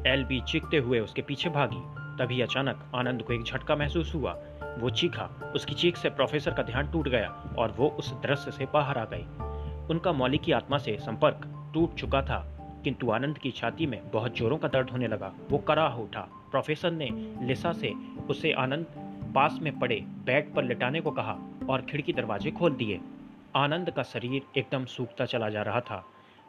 एल 0.07 0.25
बी 0.25 0.41
चीखते 0.41 0.77
हुए 0.77 1.01
उसके 1.01 1.23
पीछे 1.23 1.49
भागी। 1.49 1.83
तभी 2.19 2.41
अचानक 2.41 2.91
आनंद 2.95 3.23
को 3.23 3.33
एक 3.33 3.43
झटका 3.43 3.77
महसूस 3.77 4.15
हुआ। 4.15 4.33
वो 4.79 4.91
चीखा, 4.91 5.53
उसकी 5.55 5.75
चीख 5.75 5.97
से 5.97 6.11
प्रोफेसर 6.11 6.55
का 6.55 6.63
ध्यान 6.63 6.91
टूट 6.93 7.09
गया 7.09 7.29
और 7.59 7.73
वो 7.73 7.89
उस 7.89 8.13
दृश्य 8.13 8.51
से 8.51 8.67
बाहर 8.75 8.99
आ 8.99 9.05
गई। 9.05 9.25
उनका 9.91 10.13
मौली 10.13 10.39
की 10.39 10.53
आत्मा 10.53 10.79
से 10.79 10.97
संपर्क 10.97 11.71
टूट 11.75 11.95
चुका 11.95 12.23
था, 12.23 12.39
किंतु 12.85 13.11
आनंद 13.11 13.39
की 13.39 13.51
छाती 13.51 13.87
में 13.87 14.01
बहुत 14.11 14.35
जोरों 14.35 14.59
का 14.59 14.69
दर्द 14.69 14.91
होने 14.91 15.09
लगा। 15.09 15.33
वो 15.51 15.59
कराह 15.59 15.95
उठा। 15.95 16.29
प्रोफेसर 16.51 16.91
ने 16.91 17.09
लिसा 17.43 17.73
से 17.73 17.93
उसे 18.31 18.53
आनंद 18.53 18.87
पास 19.35 19.59
में 19.63 19.79
पड़े 19.79 20.01
बेड 20.01 20.55
पर 20.55 20.65
लिटाने 20.65 21.01
को 21.01 21.11
कहा 21.11 21.39
और 21.71 21.83
खिड़की 21.83 22.13
दरवाजे 22.13 22.51
खोल 22.51 22.73
दिए। 22.73 23.01
आनंद 23.57 23.91
का 23.91 24.03
शरीर 24.03 24.43
एकदम 24.57 24.85
सूखता 24.85 25.25
चला 25.25 25.49
जा 25.49 25.63
रहा 25.63 25.81
था। 25.81 26.05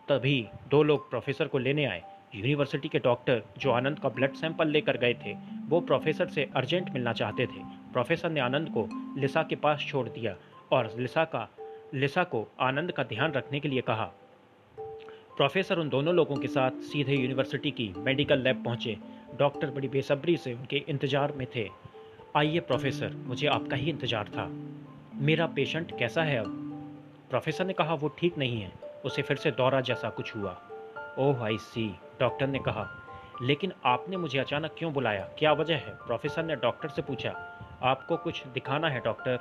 तभी 0.08 0.48
दो 0.72 0.84
लोग 0.84 1.10
प्रोफेसर 1.10 1.48
को 1.48 1.58
लेने 1.58 1.86
आए। 1.86 2.04
यूनिवर्सिटी 2.36 2.88
के 2.88 3.00
डॉक्टर 3.00 3.42
जो 3.58 3.72
आनंद 3.72 4.00
का 4.00 4.10
ब्लड 4.10 4.34
सैंपल 4.34 4.68
लेकर 4.68 4.98
गए 4.98 5.14
थे, 5.14 5.34
वो 5.68 5.80
प्रोफेसर 5.82 6.28
से 6.28 6.50
अर्जेंट 6.56 6.90
मिलना 6.90 7.14
चाहते 7.14 7.46
थे। 7.46 7.64
प्रोफेसर 7.94 8.30
ने 8.30 8.40
आनंद 8.40 8.70
को 8.70 8.88
लिसा 9.18 9.44
के 9.44 9.56
पास 9.56 9.86
छोड़ 9.88 10.08
दिया 10.10 10.36
और 10.72 10.94
लिसा 10.98 11.26
का, 11.26 11.48
लिसा 11.94 12.24
को 12.24 12.48
आनंद 12.60 12.92
का 12.92 13.04
ध्यान 13.04 13.32
रखने 13.32 13.60
के 13.60 13.68
लिए 13.68 13.82
कहा। 13.82 14.12
प्रोफेसर 15.38 15.80
उन 15.80 15.90
दोनों 15.90 16.14
लोगों 16.16 16.36
के 16.36 16.48
साथ 16.48 16.72
सीधे 16.72 17.16
यूनिवर्सिटी 17.16 17.72
की 17.72 17.94
मेडिकल 17.98 18.40
लैब 18.40 18.64
पहुँचे। 18.64 18.98
डॉक्टर 19.38 19.70
बड़ी 19.70 19.88
बेसब्री 19.88 20.38
से 20.38 20.54
उनके 20.54 20.84
इंतज़ार 20.90 21.32
में 21.32 21.48
थे। 21.56 21.68
आइए 22.36 22.60
प्रोफेसर, 22.60 23.16
मुझे 23.26 23.48
आपका 23.48 23.76
ही 23.76 23.90
इंतज़ार 23.90 24.28
था। 24.28 24.48
मेरा 25.16 25.46
पेशेंट 25.46 25.98
कैसा 26.00 26.24
है 26.24 26.38
अब? 26.38 26.60
प्रोफेसर 27.30 27.66
ने 27.66 27.74
कहा, 27.74 27.94
वो 27.94 28.08
ठीक 28.08 28.38
नहीं 28.38 28.62
है। 28.62 28.72
उसे 29.06 29.22
फिर 29.22 29.38
से 29.38 29.52
दौरा 29.52 29.82
जैसा 29.82 30.10
कुछ 30.10 30.36
हुआ। 30.36 30.58
ओह 31.20 31.44
आई 31.46 31.58
सी 31.58 31.96
डॉक्टर 32.20 32.48
ने 32.48 32.60
कहा 32.60 33.00
लेकिन 33.42 33.72
आपने 33.86 34.18
मुझे 34.18 34.40
अचानक 34.40 34.76
क्यों 34.78 34.94
बुलाया? 34.94 35.28
क्या 35.40 35.52
वजह 35.54 35.76
है? 35.76 35.94
प्रोफेसर 36.08 36.44
ने 36.44 36.56
डॉक्टर 36.56 36.90
से 36.90 37.02
पूछा 37.02 37.30
आपको 37.84 38.18
कुछ 38.18 38.48
दिखाना 38.48 38.90
है 38.90 39.00
डॉक्टर? 39.00 39.40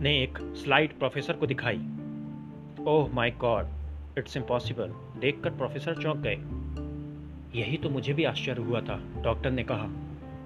ने 0.00 0.22
एक 0.22 0.38
स्लाइड 0.38 0.98
प्रोफेसर 0.98 1.36
को 1.36 1.46
दिखाई। 1.46 1.78
Oh 2.86 3.14
my 3.14 3.30
god 3.30 3.66
it's 4.18 4.36
impossible 4.36 4.88
देखकर 5.20 5.50
प्रोफेसर 5.50 6.02
चौंक 6.02 6.16
गए। 6.16 6.36
यही 7.60 7.76
तो 7.76 7.88
मुझे 7.88 8.12
भी 8.12 8.24
आश्चर्य 8.24 8.62
हुआ 8.62 8.80
था 8.80 9.00
डॉक्टर 9.16 9.50
ने 9.50 9.64
कहा। 9.64 9.88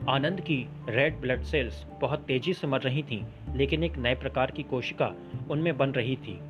आनंद 0.09 0.41
की 0.41 0.69
रेड 0.89 1.21
ब्लड 1.21 1.43
सेल्स 1.43 1.85
बहुत 2.01 2.21
तेज़ी 2.21 2.55
से 2.55 2.67
मर 2.67 2.81
रही 2.81 3.03
थीं, 3.03 3.25
लेकिन 3.57 3.85
एक 3.85 3.97
नए 3.97 4.15
प्रकार 4.15 4.51
की 4.51 4.63
कोशिका 4.63 5.13
उनमें 5.51 5.77
बन 5.77 5.91
रही 5.91 6.17
थी। 6.17 6.41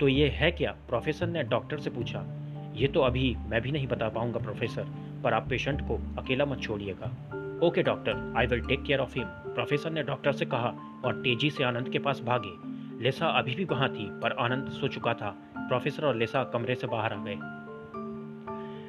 तो 0.00 0.08
ये 0.08 0.28
है 0.28 0.50
क्या? 0.50 0.72
प्रोफेसर 0.88 1.26
ने 1.26 1.42
डॉक्टर 1.42 1.78
से 1.78 1.90
पूछा। 1.90 2.24
ये 2.74 2.88
तो 2.88 3.00
अभी 3.00 3.36
मैं 3.48 3.62
भी 3.62 3.72
नहीं 3.72 3.86
बता 3.86 4.08
पाऊँगा, 4.08 4.38
प्रोफेसर, 4.38 4.86
पर 5.24 5.34
आप 5.34 5.48
पेशेंट 5.48 5.80
को 5.80 6.00
अकेला 6.18 6.44
मत 6.44 6.60
छोड़िएगा। 6.60 7.06
Okay 7.66 7.82
doctor, 7.82 8.34
I 8.36 8.46
will 8.46 8.60
take 8.60 8.82
care 8.82 9.00
of 9.00 9.14
him, 9.14 9.24
professor 9.24 9.90
ने 9.90 10.02
डॉक्टर 10.02 10.32
से 10.32 10.44
कहा 10.44 10.74
और 11.04 11.20
तेज़ी 11.22 11.50
से 11.50 11.64
आनंद 11.64 11.88
के 11.88 11.98
पास 11.98 12.20
भागे। 12.20 12.72
लेसा 13.04 13.26
अभी 13.26 13.54
भी 13.54 13.64
वहाँ 13.64 13.88
थी, 13.88 14.20
पर 14.20 14.32
आनंद 14.32 14.68
सो 14.68 14.88
चुका 14.88 15.14
था। 15.14 15.36
प्रोफेसर 15.58 16.04
और 16.04 16.16
लेसा 16.16 16.44
कमरे 16.44 16.74
से 16.74 16.86
बाहर 16.86 17.12
आ 17.12 17.24
गए। 17.24 17.38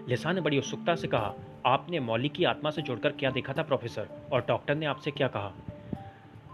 लेसा 0.10 0.31
ने 0.31 0.41
बड़ी 0.41 0.57
उत्सुकता 0.57 0.95
से 0.95 1.07
कहा, 1.07 1.33
आपने 1.65 2.00
मौली 2.00 2.29
की 2.29 2.43
आत्मा 2.43 2.69
से 2.69 2.81
जुड़कर 2.81 3.10
क्या 3.10 3.29
देखा 3.29 3.53
था, 3.53 3.63
प्रोफेसर? 3.63 4.07
और 4.31 4.45
डॉक्टर 4.48 4.75
ने 4.75 4.86
आपसे 4.86 5.12
क्या 5.12 5.27
कहा? 5.27 5.51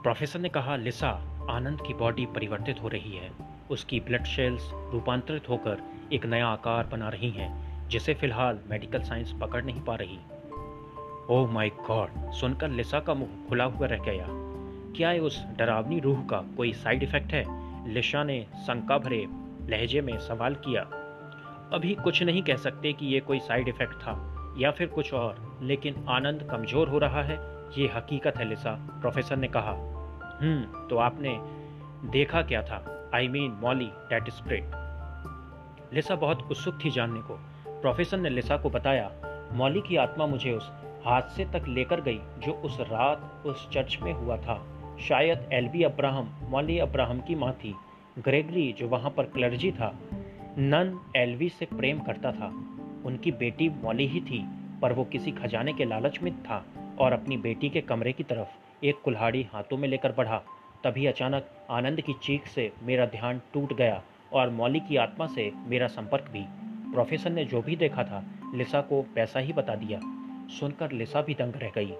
प्रोफेसर 0.04 0.40
ने 0.40 0.50
कहा, 0.50 0.76
लिसा, 0.76 1.10
आनंद 1.50 1.82
की 1.88 1.94
बॉडी 1.94 2.26
परिवर्तित 2.26 2.82
हो 2.84 2.88
रही 2.88 3.18
है। 3.18 3.49
उसकी 3.70 4.00
ब्लड 4.00 4.24
सेल्स 4.24 4.72
रूपांतरित 4.74 5.50
होकर 5.50 5.82
एक 6.14 6.26
नया 6.26 6.48
आकार 6.48 6.88
बना 6.88 7.10
रही 7.10 7.30
हैं, 7.30 7.88
जिसे 7.90 8.14
फ़िलहाल 8.14 8.60
मेडिकल 8.70 9.02
साइंस 9.02 9.34
पकड़ 9.42 9.64
नहीं 9.64 9.82
पा 9.82 9.96
रही। 9.96 10.20
ओह 11.30 11.52
माय 11.52 11.70
गॉड 11.70 12.32
सुनकर 12.32 12.70
लिसा 12.70 13.00
का 13.00 13.14
मुँह 13.14 13.50
खुला 13.50 13.64
हुआ 13.64 13.88
रह 13.88 13.98
गया। 13.98 14.26
क्या 14.96 15.12
उस 15.14 15.46
डरावनी 15.58 16.00
रूह 16.00 16.26
का 16.26 16.38
कोई 16.58 16.74
साइड 16.74 17.04
इफ़ेक्ट 17.04 17.32
है? 17.32 17.44
लिशा 17.94 18.24
ने 18.24 18.48
शंका 18.68 18.98
भरे 18.98 19.28
लहजे 19.70 20.02
में 20.02 20.18
सवाल 20.20 20.56
किया। 20.56 20.82
अभी 21.74 21.96
कुछ 21.96 22.24
नहीं 22.24 22.44
कह 22.44 22.56
सकते 22.56 22.94
कि 22.94 23.06
ये 23.06 23.20
कोई 23.20 23.40
साइड 23.40 23.68
इफ़ेक्ट 23.68 23.94
था, 23.94 24.14
या 24.58 24.72
फिर 24.72 24.88
कुछ 24.88 25.14
और, 25.14 25.60
लेकिन 25.62 26.06
आनंद 26.10 26.48
कमज़ोर 26.52 26.90
हो 26.90 26.98
रहा 26.98 27.24
है, 27.24 27.38
ये 27.78 27.88
हकीकत 27.96 28.38
है 28.38 28.50
लिसा, 28.50 28.72
प्रोफेसर 29.02 29.38
ने 29.38 29.48
कहा। 29.48 29.72
हम्म 30.42 30.88
तो 30.88 30.98
आपने 30.98 31.38
देखा 32.10 32.42
क्या 32.42 32.62
था? 32.64 32.99
I 33.16 33.28
mean 33.28 33.52
Molly 33.52 33.86
date 33.86 34.30
spread 34.30 34.72
Lisa 35.94 36.16
बहुत 36.16 36.42
उत्सुक 36.52 36.80
थी 36.86 36.90
जानने 36.90 37.20
को। 37.20 37.34
प्रोफेसर 37.82 38.18
ने 38.18 38.30
लिसा 38.30 38.58
को 38.58 38.70
बताया, 38.70 39.12
मॉली 39.54 39.82
की 39.82 39.96
आत्मा 39.96 40.26
मुझे 40.26 40.52
उस 40.52 40.72
हादसे 41.06 41.46
तक 41.46 41.64
लेकर 41.68 42.02
गई 42.02 42.18
जो 42.18 42.52
उस 42.52 42.80
रात 42.80 43.44
उस 43.46 43.70
चर्च 43.70 43.98
में 44.02 44.14
हुआ 44.14 44.38
था। 44.38 44.66
शायद 45.00 45.50
एलबी 45.54 45.84
अब्राहम 45.84 46.40
मॉली 46.42 46.80
अब्राहम 46.80 47.20
की 47.20 47.36
माँ 47.36 47.52
थी। 47.54 47.76
ग्रेगरी 48.20 48.72
जो 48.74 48.88
वहाँ 48.88 49.12
पर 49.12 49.24
क्लर्जी 49.24 49.72
था, 49.72 49.94
नन 50.58 51.00
एलवी 51.16 51.50
से 51.50 51.66
प्रेम 51.66 52.00
करता 52.00 52.32
था। 52.32 52.48
उनकी 53.06 53.32
बेटी 53.32 53.70
मॉली 53.70 54.08
ही 54.08 54.22
थी, 54.22 54.46
पर 54.82 54.94
वो 54.94 55.04
किसी 55.04 55.32
खजाने 55.32 55.74
के 55.74 55.86
लालच 55.86 56.22
में 56.22 56.44
था 56.44 56.66
और 57.00 57.14
अपनी 57.14 57.38
बेटी 57.38 57.70
के 57.70 57.82
कमरे 57.82 58.14
की 58.14 58.24
तरफ़ 58.24 58.86
एक 58.86 59.02
कुल्हाड़ी 59.04 59.48
हाथों 59.54 59.78
में 59.78 59.88
लेकर 59.90 60.12
बढ़ा। 60.12 60.44
तभी 60.84 61.06
अचानक 61.06 61.50
आनंद 61.70 62.02
की 62.02 62.14
चीख 62.14 62.48
से 62.48 62.72
मेरा 62.84 63.06
ध्यान 63.06 63.42
टूट 63.54 63.74
गया 63.74 64.04
और 64.34 64.50
मौली 64.50 64.80
की 64.80 64.96
आत्मा 64.96 65.28
से 65.28 65.52
मेरा 65.56 65.88
संपर्क 65.88 66.24
भी। 66.24 66.46
प्रोफेसर 66.92 67.30
ने 67.30 67.46
जो 67.46 67.62
भी 67.62 67.76
देखा 67.76 68.04
था, 68.04 68.26
लिसा 68.56 68.82
को 68.82 69.02
वैसा 69.02 69.40
ही 69.40 69.54
बता 69.54 69.76
दिया। 69.76 70.00
सुनकर 70.60 70.92
लिसा 70.92 71.22
भी 71.22 71.34
दंग 71.34 71.54
रह 71.56 71.70
गई। 71.70 71.94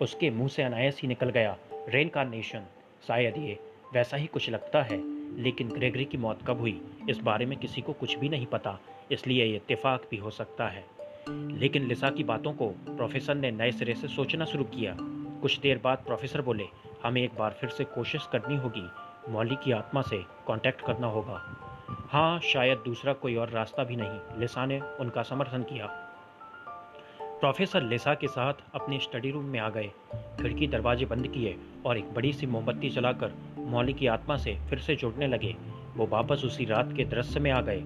उसके 0.00 0.30
मुँह 0.30 0.48
से 0.48 0.62
अनायस 0.62 0.98
ही 1.02 1.08
निकल 1.08 1.30
गया 1.30 1.56
रेन 1.88 2.10
नेशन 2.16 2.62
शायद 3.06 3.38
ये 3.38 3.58
वैसा 3.94 4.16
ही 4.16 4.26
कुछ 4.26 4.50
लगता 4.50 4.82
है, 4.82 4.98
लेकिन 5.42 5.68
ग्रेगरी 5.68 6.04
की 6.04 6.18
मौत 6.18 6.38
कब 6.46 6.60
हुई, 6.60 6.80
इस 7.10 7.18
बारे 7.18 7.46
में 7.46 7.58
किसी 7.58 7.80
को 7.80 7.92
कुछ 7.92 8.18
भी 8.18 8.28
नहीं 8.28 8.46
पता, 8.46 8.78
इसलिए 9.12 9.44
ये 9.44 9.56
इत्तेफाक 9.56 10.02
भी 10.10 10.16
हो 10.16 10.30
सकता 10.30 10.68
है। 10.68 10.84
लेकिन 11.28 11.86
लिसा 11.86 12.10
की 12.10 12.24
बातों 12.24 12.52
को 12.52 12.68
प्रोफेसर 12.68 13.34
ने 13.34 13.50
नए 13.50 13.72
सिरे 13.72 13.94
से 13.94 14.08
सोचना 14.08 14.44
शुरू 14.44 14.64
किया। 14.64 14.96
कुछ 15.42 15.58
देर 15.58 15.80
बाद 15.84 15.98
प्रोफेसर 15.98 16.42
बोले 16.42 16.64
हमें 17.04 17.22
एक 17.22 17.30
बार 17.38 17.50
फिर 17.50 17.70
से 17.70 17.84
कोशिश 17.84 18.28
करनी 18.32 18.56
होगी। 18.56 18.88
मौली 19.28 19.56
की 19.56 19.72
आत्मा 19.72 20.02
से 20.02 20.18
कांटेक्ट 20.18 20.80
करना 20.80 21.06
होगा। 21.06 21.56
हाँ 21.90 22.40
शायद 22.40 22.78
दूसरा 22.78 23.12
कोई 23.12 23.36
और 23.36 23.48
रास्ता 23.48 23.84
भी 23.84 23.96
नहीं। 23.96 24.40
लिसा 24.40 24.66
ने 24.66 24.80
उनका 24.80 25.22
समर्थन 25.22 25.62
किया। 25.62 25.86
प्रोफेसर 27.20 27.82
लिसा 27.82 28.14
के 28.14 28.28
साथ 28.28 28.54
अपने 28.74 28.98
स्टडी 28.98 29.30
रूम 29.30 29.44
में 29.44 29.60
आ 29.60 29.68
गए। 29.68 29.90
खिड़की 30.14 30.66
दरवाजे 30.66 31.06
बंद 31.06 31.28
किए 31.28 31.58
और 31.86 31.98
एक 31.98 32.14
बड़ी 32.14 32.32
सी 32.32 32.46
मोमबत्ती 32.46 32.88
जलाकर 32.88 33.32
मौली 33.58 33.92
की 33.92 34.06
आत्मा 34.06 34.36
से 34.36 34.58
फिर 34.70 34.78
से 34.78 34.96
जुड़ने 34.96 35.26
लगे। 35.26 35.56
वो 35.94 36.06
वापस 36.06 36.42
उसी 36.44 36.64
रात 36.64 36.92
के 36.96 37.04
दृश्य 37.04 37.40
में 37.40 37.50
आ 37.50 37.60
गए। 37.60 37.82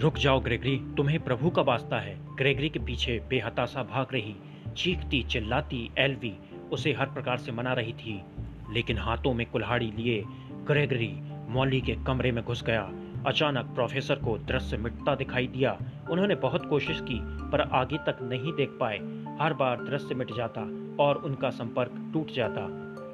रुक 0.00 0.14
जाओ, 0.14 0.40
ग्रेगरी। 0.40 0.94
तुम्हें 0.96 1.20
प्रभु 1.20 1.50
का 1.50 1.62
वास्ता 1.62 1.98
है। 1.98 2.36
ग्रेगरी 2.36 2.68
के 2.68 2.78
पीछे 2.78 3.22
बेहताशा 3.28 3.82
भाग 3.82 4.06
रही। 4.12 4.36
चीखती, 4.76 5.22
चिल्लाती, 5.22 5.90
एलवी। 5.98 6.36
उसे 6.72 6.92
हर 6.92 7.06
प्रकार 7.06 7.36
से 7.36 7.52
मना 7.52 7.72
रही 7.72 7.92
थी, 7.92 8.22
लेकिन 8.70 8.98
हाथों 8.98 9.34
में 9.34 9.46
कुल्हाड़ी 9.46 9.90
लिए 9.90 10.24
ग्रेगरी 10.66 11.20
मौली 11.48 11.80
के 11.80 11.96
कमरे 12.06 12.32
में 12.32 12.44
घुस 12.44 12.64
गया। 12.64 12.92
अचानक 13.26 13.64
प्रोफेसर 13.64 14.14
को 14.14 14.38
दृश्य 14.38 14.76
मिटता 14.76 15.14
दिखाई 15.14 15.46
दिया। 15.46 15.78
उन्होंने 16.10 16.34
बहुत 16.34 16.66
कोशिश 16.66 17.00
की, 17.00 17.20
पर 17.22 17.60
आगे 17.60 17.98
तक 17.98 18.18
नहीं 18.22 18.52
देख 18.52 18.68
पाए। 18.80 18.98
हर 19.40 19.54
बार 19.54 19.84
दृश्य 19.84 20.14
मिट 20.14 20.32
जाता 20.32 20.60
और 21.04 21.16
उनका 21.16 21.50
संपर्क 21.50 22.10
टूट 22.12 22.30
जाता। 22.30 22.60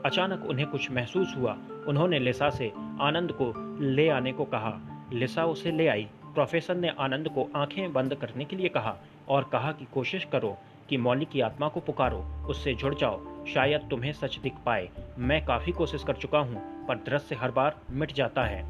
अचानक 0.05 0.45
उन्हें 0.45 0.67
कुछ 0.67 0.91
महसूस 0.91 1.35
हुआ। 1.37 1.59
उन्होंने 1.89 2.19
लिसा 2.19 2.51
से 2.51 2.73
आनंद 3.01 3.33
को 3.33 3.53
ले 3.81 4.09
आने 4.09 4.33
को 4.33 4.45
कहा। 4.45 4.81
लिसा 5.13 5.45
उसे 5.45 5.71
ले 5.71 5.89
आई। 5.89 6.09
प्रोफेसर 6.25 6.77
ने 6.77 6.89
आनंद 6.89 7.29
को 7.29 7.51
आँखें 7.57 7.93
बंद 7.93 8.15
करने 8.15 8.45
के 8.45 8.57
लिए 8.57 8.69
कहा 8.69 8.97
और 9.29 9.45
कहा 9.53 9.73
कि 9.73 9.87
कोशिश 9.95 10.25
करो 10.25 10.57
कि 10.89 10.97
मौली 10.97 11.25
की 11.25 11.41
आत्मा 11.41 11.69
को 11.69 11.81
पुकारो, 11.81 12.19
उससे 12.49 12.75
जुड़ 12.75 12.95
जाओ। 12.95 13.28
शायद 13.55 13.81
तुम्हें 13.91 14.13
सच 14.13 14.39
दिख 14.39 14.53
पाए। 14.67 14.89
मैं 15.19 15.45
काफ़ी 15.45 15.73
कोशिश 15.73 16.05
कर 16.05 16.13
चुका 16.13 16.39
हूँ, 16.39 16.87
पर 16.87 16.97
दृश्य 16.97 17.35
हर 17.35 17.51
बार 17.51 17.77
मिट 17.91 18.13
जाता 18.13 18.45
है। 18.45 18.63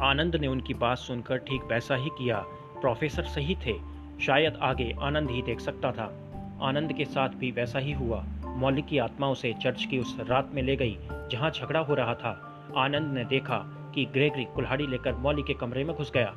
आनंद 0.00 0.36
ने 0.36 0.46
उनकी 0.46 0.74
बात 0.74 0.98
सुनकर 0.98 1.36
ठीक 1.36 1.62
वैसा 1.62 1.94
ही 1.94 2.08
किया। 2.08 2.38
प्रोफेसर 2.80 3.22
सही 3.22 3.56
थे। 3.66 3.92
शायद 4.20 4.56
आगे 4.56 4.96
आनंद 5.02 5.30
ही 5.30 5.42
देख 5.42 5.60
सकता 5.60 5.92
था। 5.92 6.18
आनंद 6.62 6.92
के 6.92 7.04
साथ 7.04 7.28
भी 7.28 7.50
वैसा 7.50 7.78
ही 7.78 7.92
हुआ। 7.92 8.24
मौलिक 8.44 8.86
की 8.86 8.98
आत्मा 8.98 9.28
उसे 9.28 9.52
चर्च 9.52 9.84
की 9.84 9.98
उस 9.98 10.16
रात 10.20 10.50
में 10.54 10.62
ले 10.62 10.76
गई, 10.76 10.98
जहाँ 11.30 11.50
झगड़ा 11.50 11.80
हो 11.80 11.94
रहा 11.94 12.14
था। 12.14 12.64
आनंद 12.76 13.14
ने 13.14 13.24
देखा 13.24 13.58
कि 13.94 14.04
ग्रेगरी 14.04 14.44
कुल्हाड़ी 14.44 14.86
लेकर 14.86 15.14
मौली 15.14 15.42
के 15.42 15.54
कमरे 15.54 15.84
में 15.84 15.96
घुस 15.96 16.12
गया। 16.12 16.34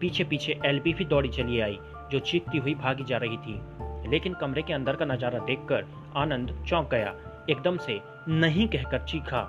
पीछे 0.00 0.24
पीछे 0.24 0.60
एलबी 0.64 0.94
भी 0.94 1.04
दौड़ी 1.04 1.28
चली 1.28 1.60
आई, 1.60 1.78
जो 2.10 2.18
चीखती 2.18 2.58
हुई 2.58 2.74
भागी 2.74 3.04
जा 3.04 3.16
रही 3.16 3.36
थी। 3.36 3.85
लेकिन 4.06 4.34
कमरे 4.34 4.62
के 4.62 4.72
अंदर 4.72 4.96
का 4.96 5.04
नज़ारा 5.04 5.38
देखकर 5.38 5.86
आनंद 6.16 6.64
चौंक 6.68 6.90
गया। 6.90 7.14
एकदम 7.50 7.76
से 7.76 8.00
नहीं 8.28 8.68
कहकर 8.68 9.04
चीखा। 9.04 9.42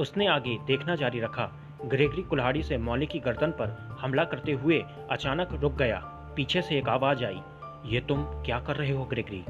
उसने 0.00 0.26
आगे 0.26 0.56
देखना 0.66 0.94
जारी 0.94 1.20
रखा। 1.20 1.50
ग्रेगरी 1.84 2.22
कुल्हाड़ी 2.22 2.62
से 2.62 2.78
मौली 2.78 3.06
की 3.06 3.18
गर्दन 3.18 3.50
पर 3.50 3.76
हमला 4.00 4.24
करते 4.24 4.52
हुए 4.52 4.82
अचानक 5.10 5.52
रुक 5.52 5.72
गया। 5.72 6.00
पीछे 6.36 6.62
से 6.62 6.78
एक 6.78 6.88
आवाज़ 6.88 7.24
आई, 7.24 7.40
ये 7.86 8.00
तुम 8.00 8.22
क्या 8.44 8.60
कर 8.60 8.76
रहे 8.76 8.90
हो 8.90 9.04
ग्रेगरी? 9.04 9.44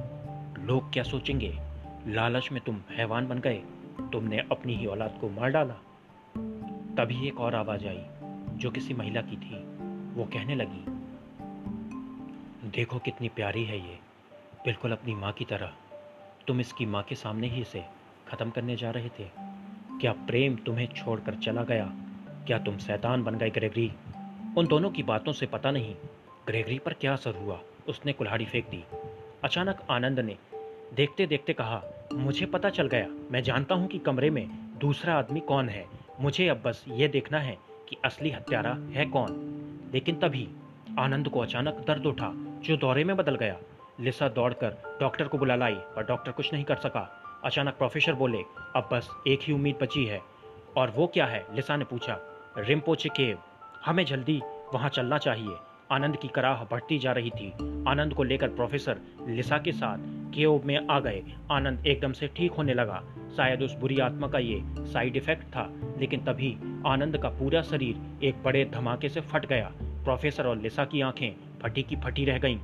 लोग 0.66 0.92
क्या 0.92 1.02
सोचेंगे? 1.02 1.58
लालच 2.06 2.48
में 2.52 2.60
तुम 2.66 2.80
हैवान 2.90 3.28
बन 3.28 3.38
गए। 3.38 3.62
तुमने 4.12 4.38
अपनी 4.52 4.74
ही 4.74 4.86
औलाद 4.86 5.18
को 5.20 5.28
मार 5.30 5.50
डाला। 5.50 5.74
तभी 6.94 7.26
एक 7.28 7.40
और 7.40 7.54
आवाज़ 7.54 7.86
आई, 7.86 8.02
जो 8.52 8.70
किसी 8.70 8.94
महिला 8.94 9.20
की 9.20 9.36
थी। 9.36 9.56
वो 10.14 10.24
कहने 10.24 10.54
लगी, 10.54 10.84
देखो 12.70 12.98
कितनी 12.98 13.28
प्यारी 13.28 13.64
है 13.64 13.78
ये। 13.78 13.98
बिल्कुल 14.64 14.92
अपनी 14.92 15.14
माँ 15.14 15.32
की 15.32 15.44
तरह। 15.44 15.72
तुम 16.46 16.60
इसकी 16.60 16.86
माँ 16.86 17.02
के 17.02 17.14
सामने 17.14 17.46
ही 17.46 17.60
इसे 17.60 17.84
ख़त्म 18.28 18.50
करने 18.50 18.76
जा 18.76 18.90
रहे 18.90 19.08
थे। 19.08 19.30
क्या 20.00 20.12
प्रेम 20.12 20.56
तुम्हें 20.56 20.86
छोड़कर 20.86 21.34
चला 21.34 21.62
गया? 21.62 21.92
क्या 22.46 22.58
तुम 22.58 22.76
सैतान 22.76 23.24
बन 23.24 23.34
गए 23.34 23.50
ग्रेगरी? 23.50 23.92
उन 24.58 24.66
दोनों 24.66 24.90
की 24.90 25.02
बातों 25.02 25.32
से 25.32 25.46
पता 25.46 25.70
नहीं, 25.70 25.94
ग्रेगरी 26.46 26.78
पर 26.78 26.92
क्या 26.92 27.12
असर 27.12 27.34
हुआ? 27.34 27.60
उसने 27.88 28.12
कुल्हाड़ी 28.12 28.44
फेंक 28.44 28.68
दी। 28.68 28.84
अचानक 29.44 29.86
आनंद 29.90 30.20
ने 30.20 30.36
देखते 30.94 31.26
देखते 31.26 31.52
कहा, 31.52 31.82
मुझे 32.14 32.46
पता 32.46 32.70
चल 32.70 32.88
गया। 32.88 33.06
मैं 33.30 33.42
जानता 33.42 33.74
हूँ 33.74 33.88
कि 33.88 33.98
कमरे 33.98 34.30
में 34.30 34.48
दूसरा 34.78 35.14
आदमी 35.14 35.40
कौन 35.40 35.68
है। 35.68 35.86
मुझे 36.20 36.48
अब 36.48 36.62
बस 36.62 36.84
ये 36.88 37.08
देखना 37.08 37.40
है 37.40 37.58
कि 37.88 37.96
असली 38.04 38.30
हत्यारा 38.30 38.76
है 38.90 39.06
कौन। 39.06 39.28
लेकिन 39.94 40.16
तभी 40.16 40.48
आनंद 40.98 41.28
को 41.28 41.40
अचानक 41.40 41.84
दर्द 41.86 42.06
उठा, 42.06 42.32
जो 42.36 42.76
दौरे 42.76 43.04
में 43.04 43.16
बदल 43.16 43.36
गया। 43.36 43.56
लिसा 44.00 44.28
दौड़कर 44.28 44.98
डॉक्टर 45.00 45.28
को 45.28 45.38
बुला 45.38 45.56
लाई 45.56 45.74
पर 45.74 46.02
डॉक्टर 46.02 46.32
कुछ 46.32 46.52
नहीं 46.52 46.64
कर 46.64 46.76
सका। 46.76 47.22
अचानक 47.44 47.74
प्रोफेसर 47.74 48.12
बोले, 48.12 48.38
अब 48.76 48.88
बस 48.92 49.08
एक 49.28 49.40
ही 49.42 49.52
उम्मीद 49.52 49.78
बची 49.82 50.04
है। 50.04 50.20
और 50.76 50.90
वो 50.90 51.06
क्या 51.06 51.26
है? 51.26 51.46
लिसा 51.54 51.76
ने 51.76 51.84
पूछा। 51.84 52.18
रिम्पोचे 52.58 53.08
केव 53.08 53.38
हमें 53.84 54.04
जल्दी 54.04 54.42
वहाँ 54.74 54.88
चलना 54.88 55.18
चाहिए। 55.18 55.54
आनंद 55.90 56.16
की 56.16 56.28
कराह 56.28 56.64
बढ़ती 56.64 56.98
जा 56.98 57.12
रही 57.12 57.30
थी। 57.30 57.52
आनंद 57.88 58.14
को 58.14 58.22
लेकर 58.22 58.48
प्रोफेसर 58.48 58.98
लिसा 59.28 59.58
के 59.58 59.72
साथ 59.72 59.98
केव 60.34 60.62
में 60.64 60.86
आ 60.90 61.00
गए। 61.00 61.22
आनंद 61.50 61.86
एकदम 61.86 62.12
से 62.12 62.28
ठीक 62.28 62.52
होने 62.52 62.74
लगा। 62.74 63.04
शायद 63.36 63.62
उस 63.62 63.74
बुरी 63.74 63.98
आत्मा 63.98 64.28
का 64.28 64.38
ये 64.38 64.62
साइड 64.64 65.16
इफ़ेक्ट 65.16 65.44
था, 65.44 65.72
लेकिन 65.98 66.20
तभी 66.20 66.58
आनंद 66.86 67.18
का 67.18 67.28
पूरा 67.28 67.62
शरीर 67.62 68.24
एक 68.24 68.42
बड़े 68.42 68.64
धमाके 68.64 69.08
से 69.08 69.20
फट 69.20 69.46
गया। 69.46 69.72
प्रोफेसर 69.82 70.46
और 70.46 70.56
लिसा 70.56 70.84
की 70.84 71.00
आँखें 71.00 71.58
फटी 71.62 71.82
की 71.82 71.96
फटी 71.96 72.24
रह 72.24 72.38
गईं। 72.38 72.58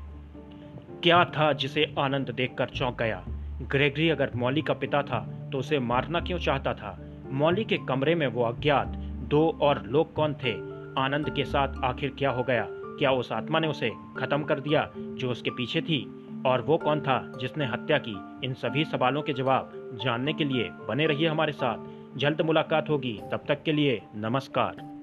क्या 1.05 1.25
था 1.25 1.53
जिसे 1.53 1.95
आनंद 1.99 2.31
देखकर 2.31 2.67
चौंक 2.67 2.99
गया? 2.99 3.25
ग्रेगरी 3.63 4.11
अगर 4.11 4.31
मौली 4.37 4.63
का 4.63 4.75
पिता 4.75 5.03
था 5.03 5.49
तो 5.53 5.59
उसे 5.59 5.79
मारना 5.79 6.21
क्यों 6.21 6.39
चाहता 6.39 6.75
था? 6.75 7.01
मौली 7.31 7.65
के 7.65 7.79
कमरे 7.89 8.15
में 8.15 8.27
वो 8.27 8.45
अज्ञात, 8.45 8.87
दो 9.29 9.59
और 9.63 9.83
लोग 9.87 10.15
कौन 10.15 10.35
थे? 10.35 10.53
आनंद 11.01 11.31
के 11.31 11.45
साथ 11.45 11.69
आखिर 11.85 12.15
क्या 12.19 12.31
हो 12.31 12.43
गया? 12.43 12.67
क्या 12.71 13.11
उस 13.11 13.33
आत्मा 13.33 13.59
ने 13.59 13.69
उसे 13.69 13.91
खत्म 14.19 14.43
कर 14.43 14.61
दिया, 14.61 14.91
जो 14.97 15.31
उसके 15.31 15.51
पीछे 15.51 15.81
थी? 15.81 16.27
और 16.47 16.61
वो 16.61 16.79
कौन 16.79 17.01
था 17.01 17.33
जिसने 17.41 17.67
हत्या 17.67 17.99
की? 17.99 18.47
इन 18.47 18.55
सभी 18.55 18.85
सवालों 18.85 19.23
के 19.23 19.33
जवाब 19.33 19.99
जानने 20.05 20.33
के 20.33 20.45
लिए 20.45 20.71
बने 20.89 21.07
रहिए 21.07 21.29
हमारे 21.29 21.53
साथ। 21.53 22.19
जल्द 22.19 22.41
मुलाकात 22.41 22.91
होगी, 22.91 23.21
तब 23.33 23.45
तक 23.49 23.63
के 23.63 23.73
लिए 23.73 24.03
नमस्कार। 24.15 24.94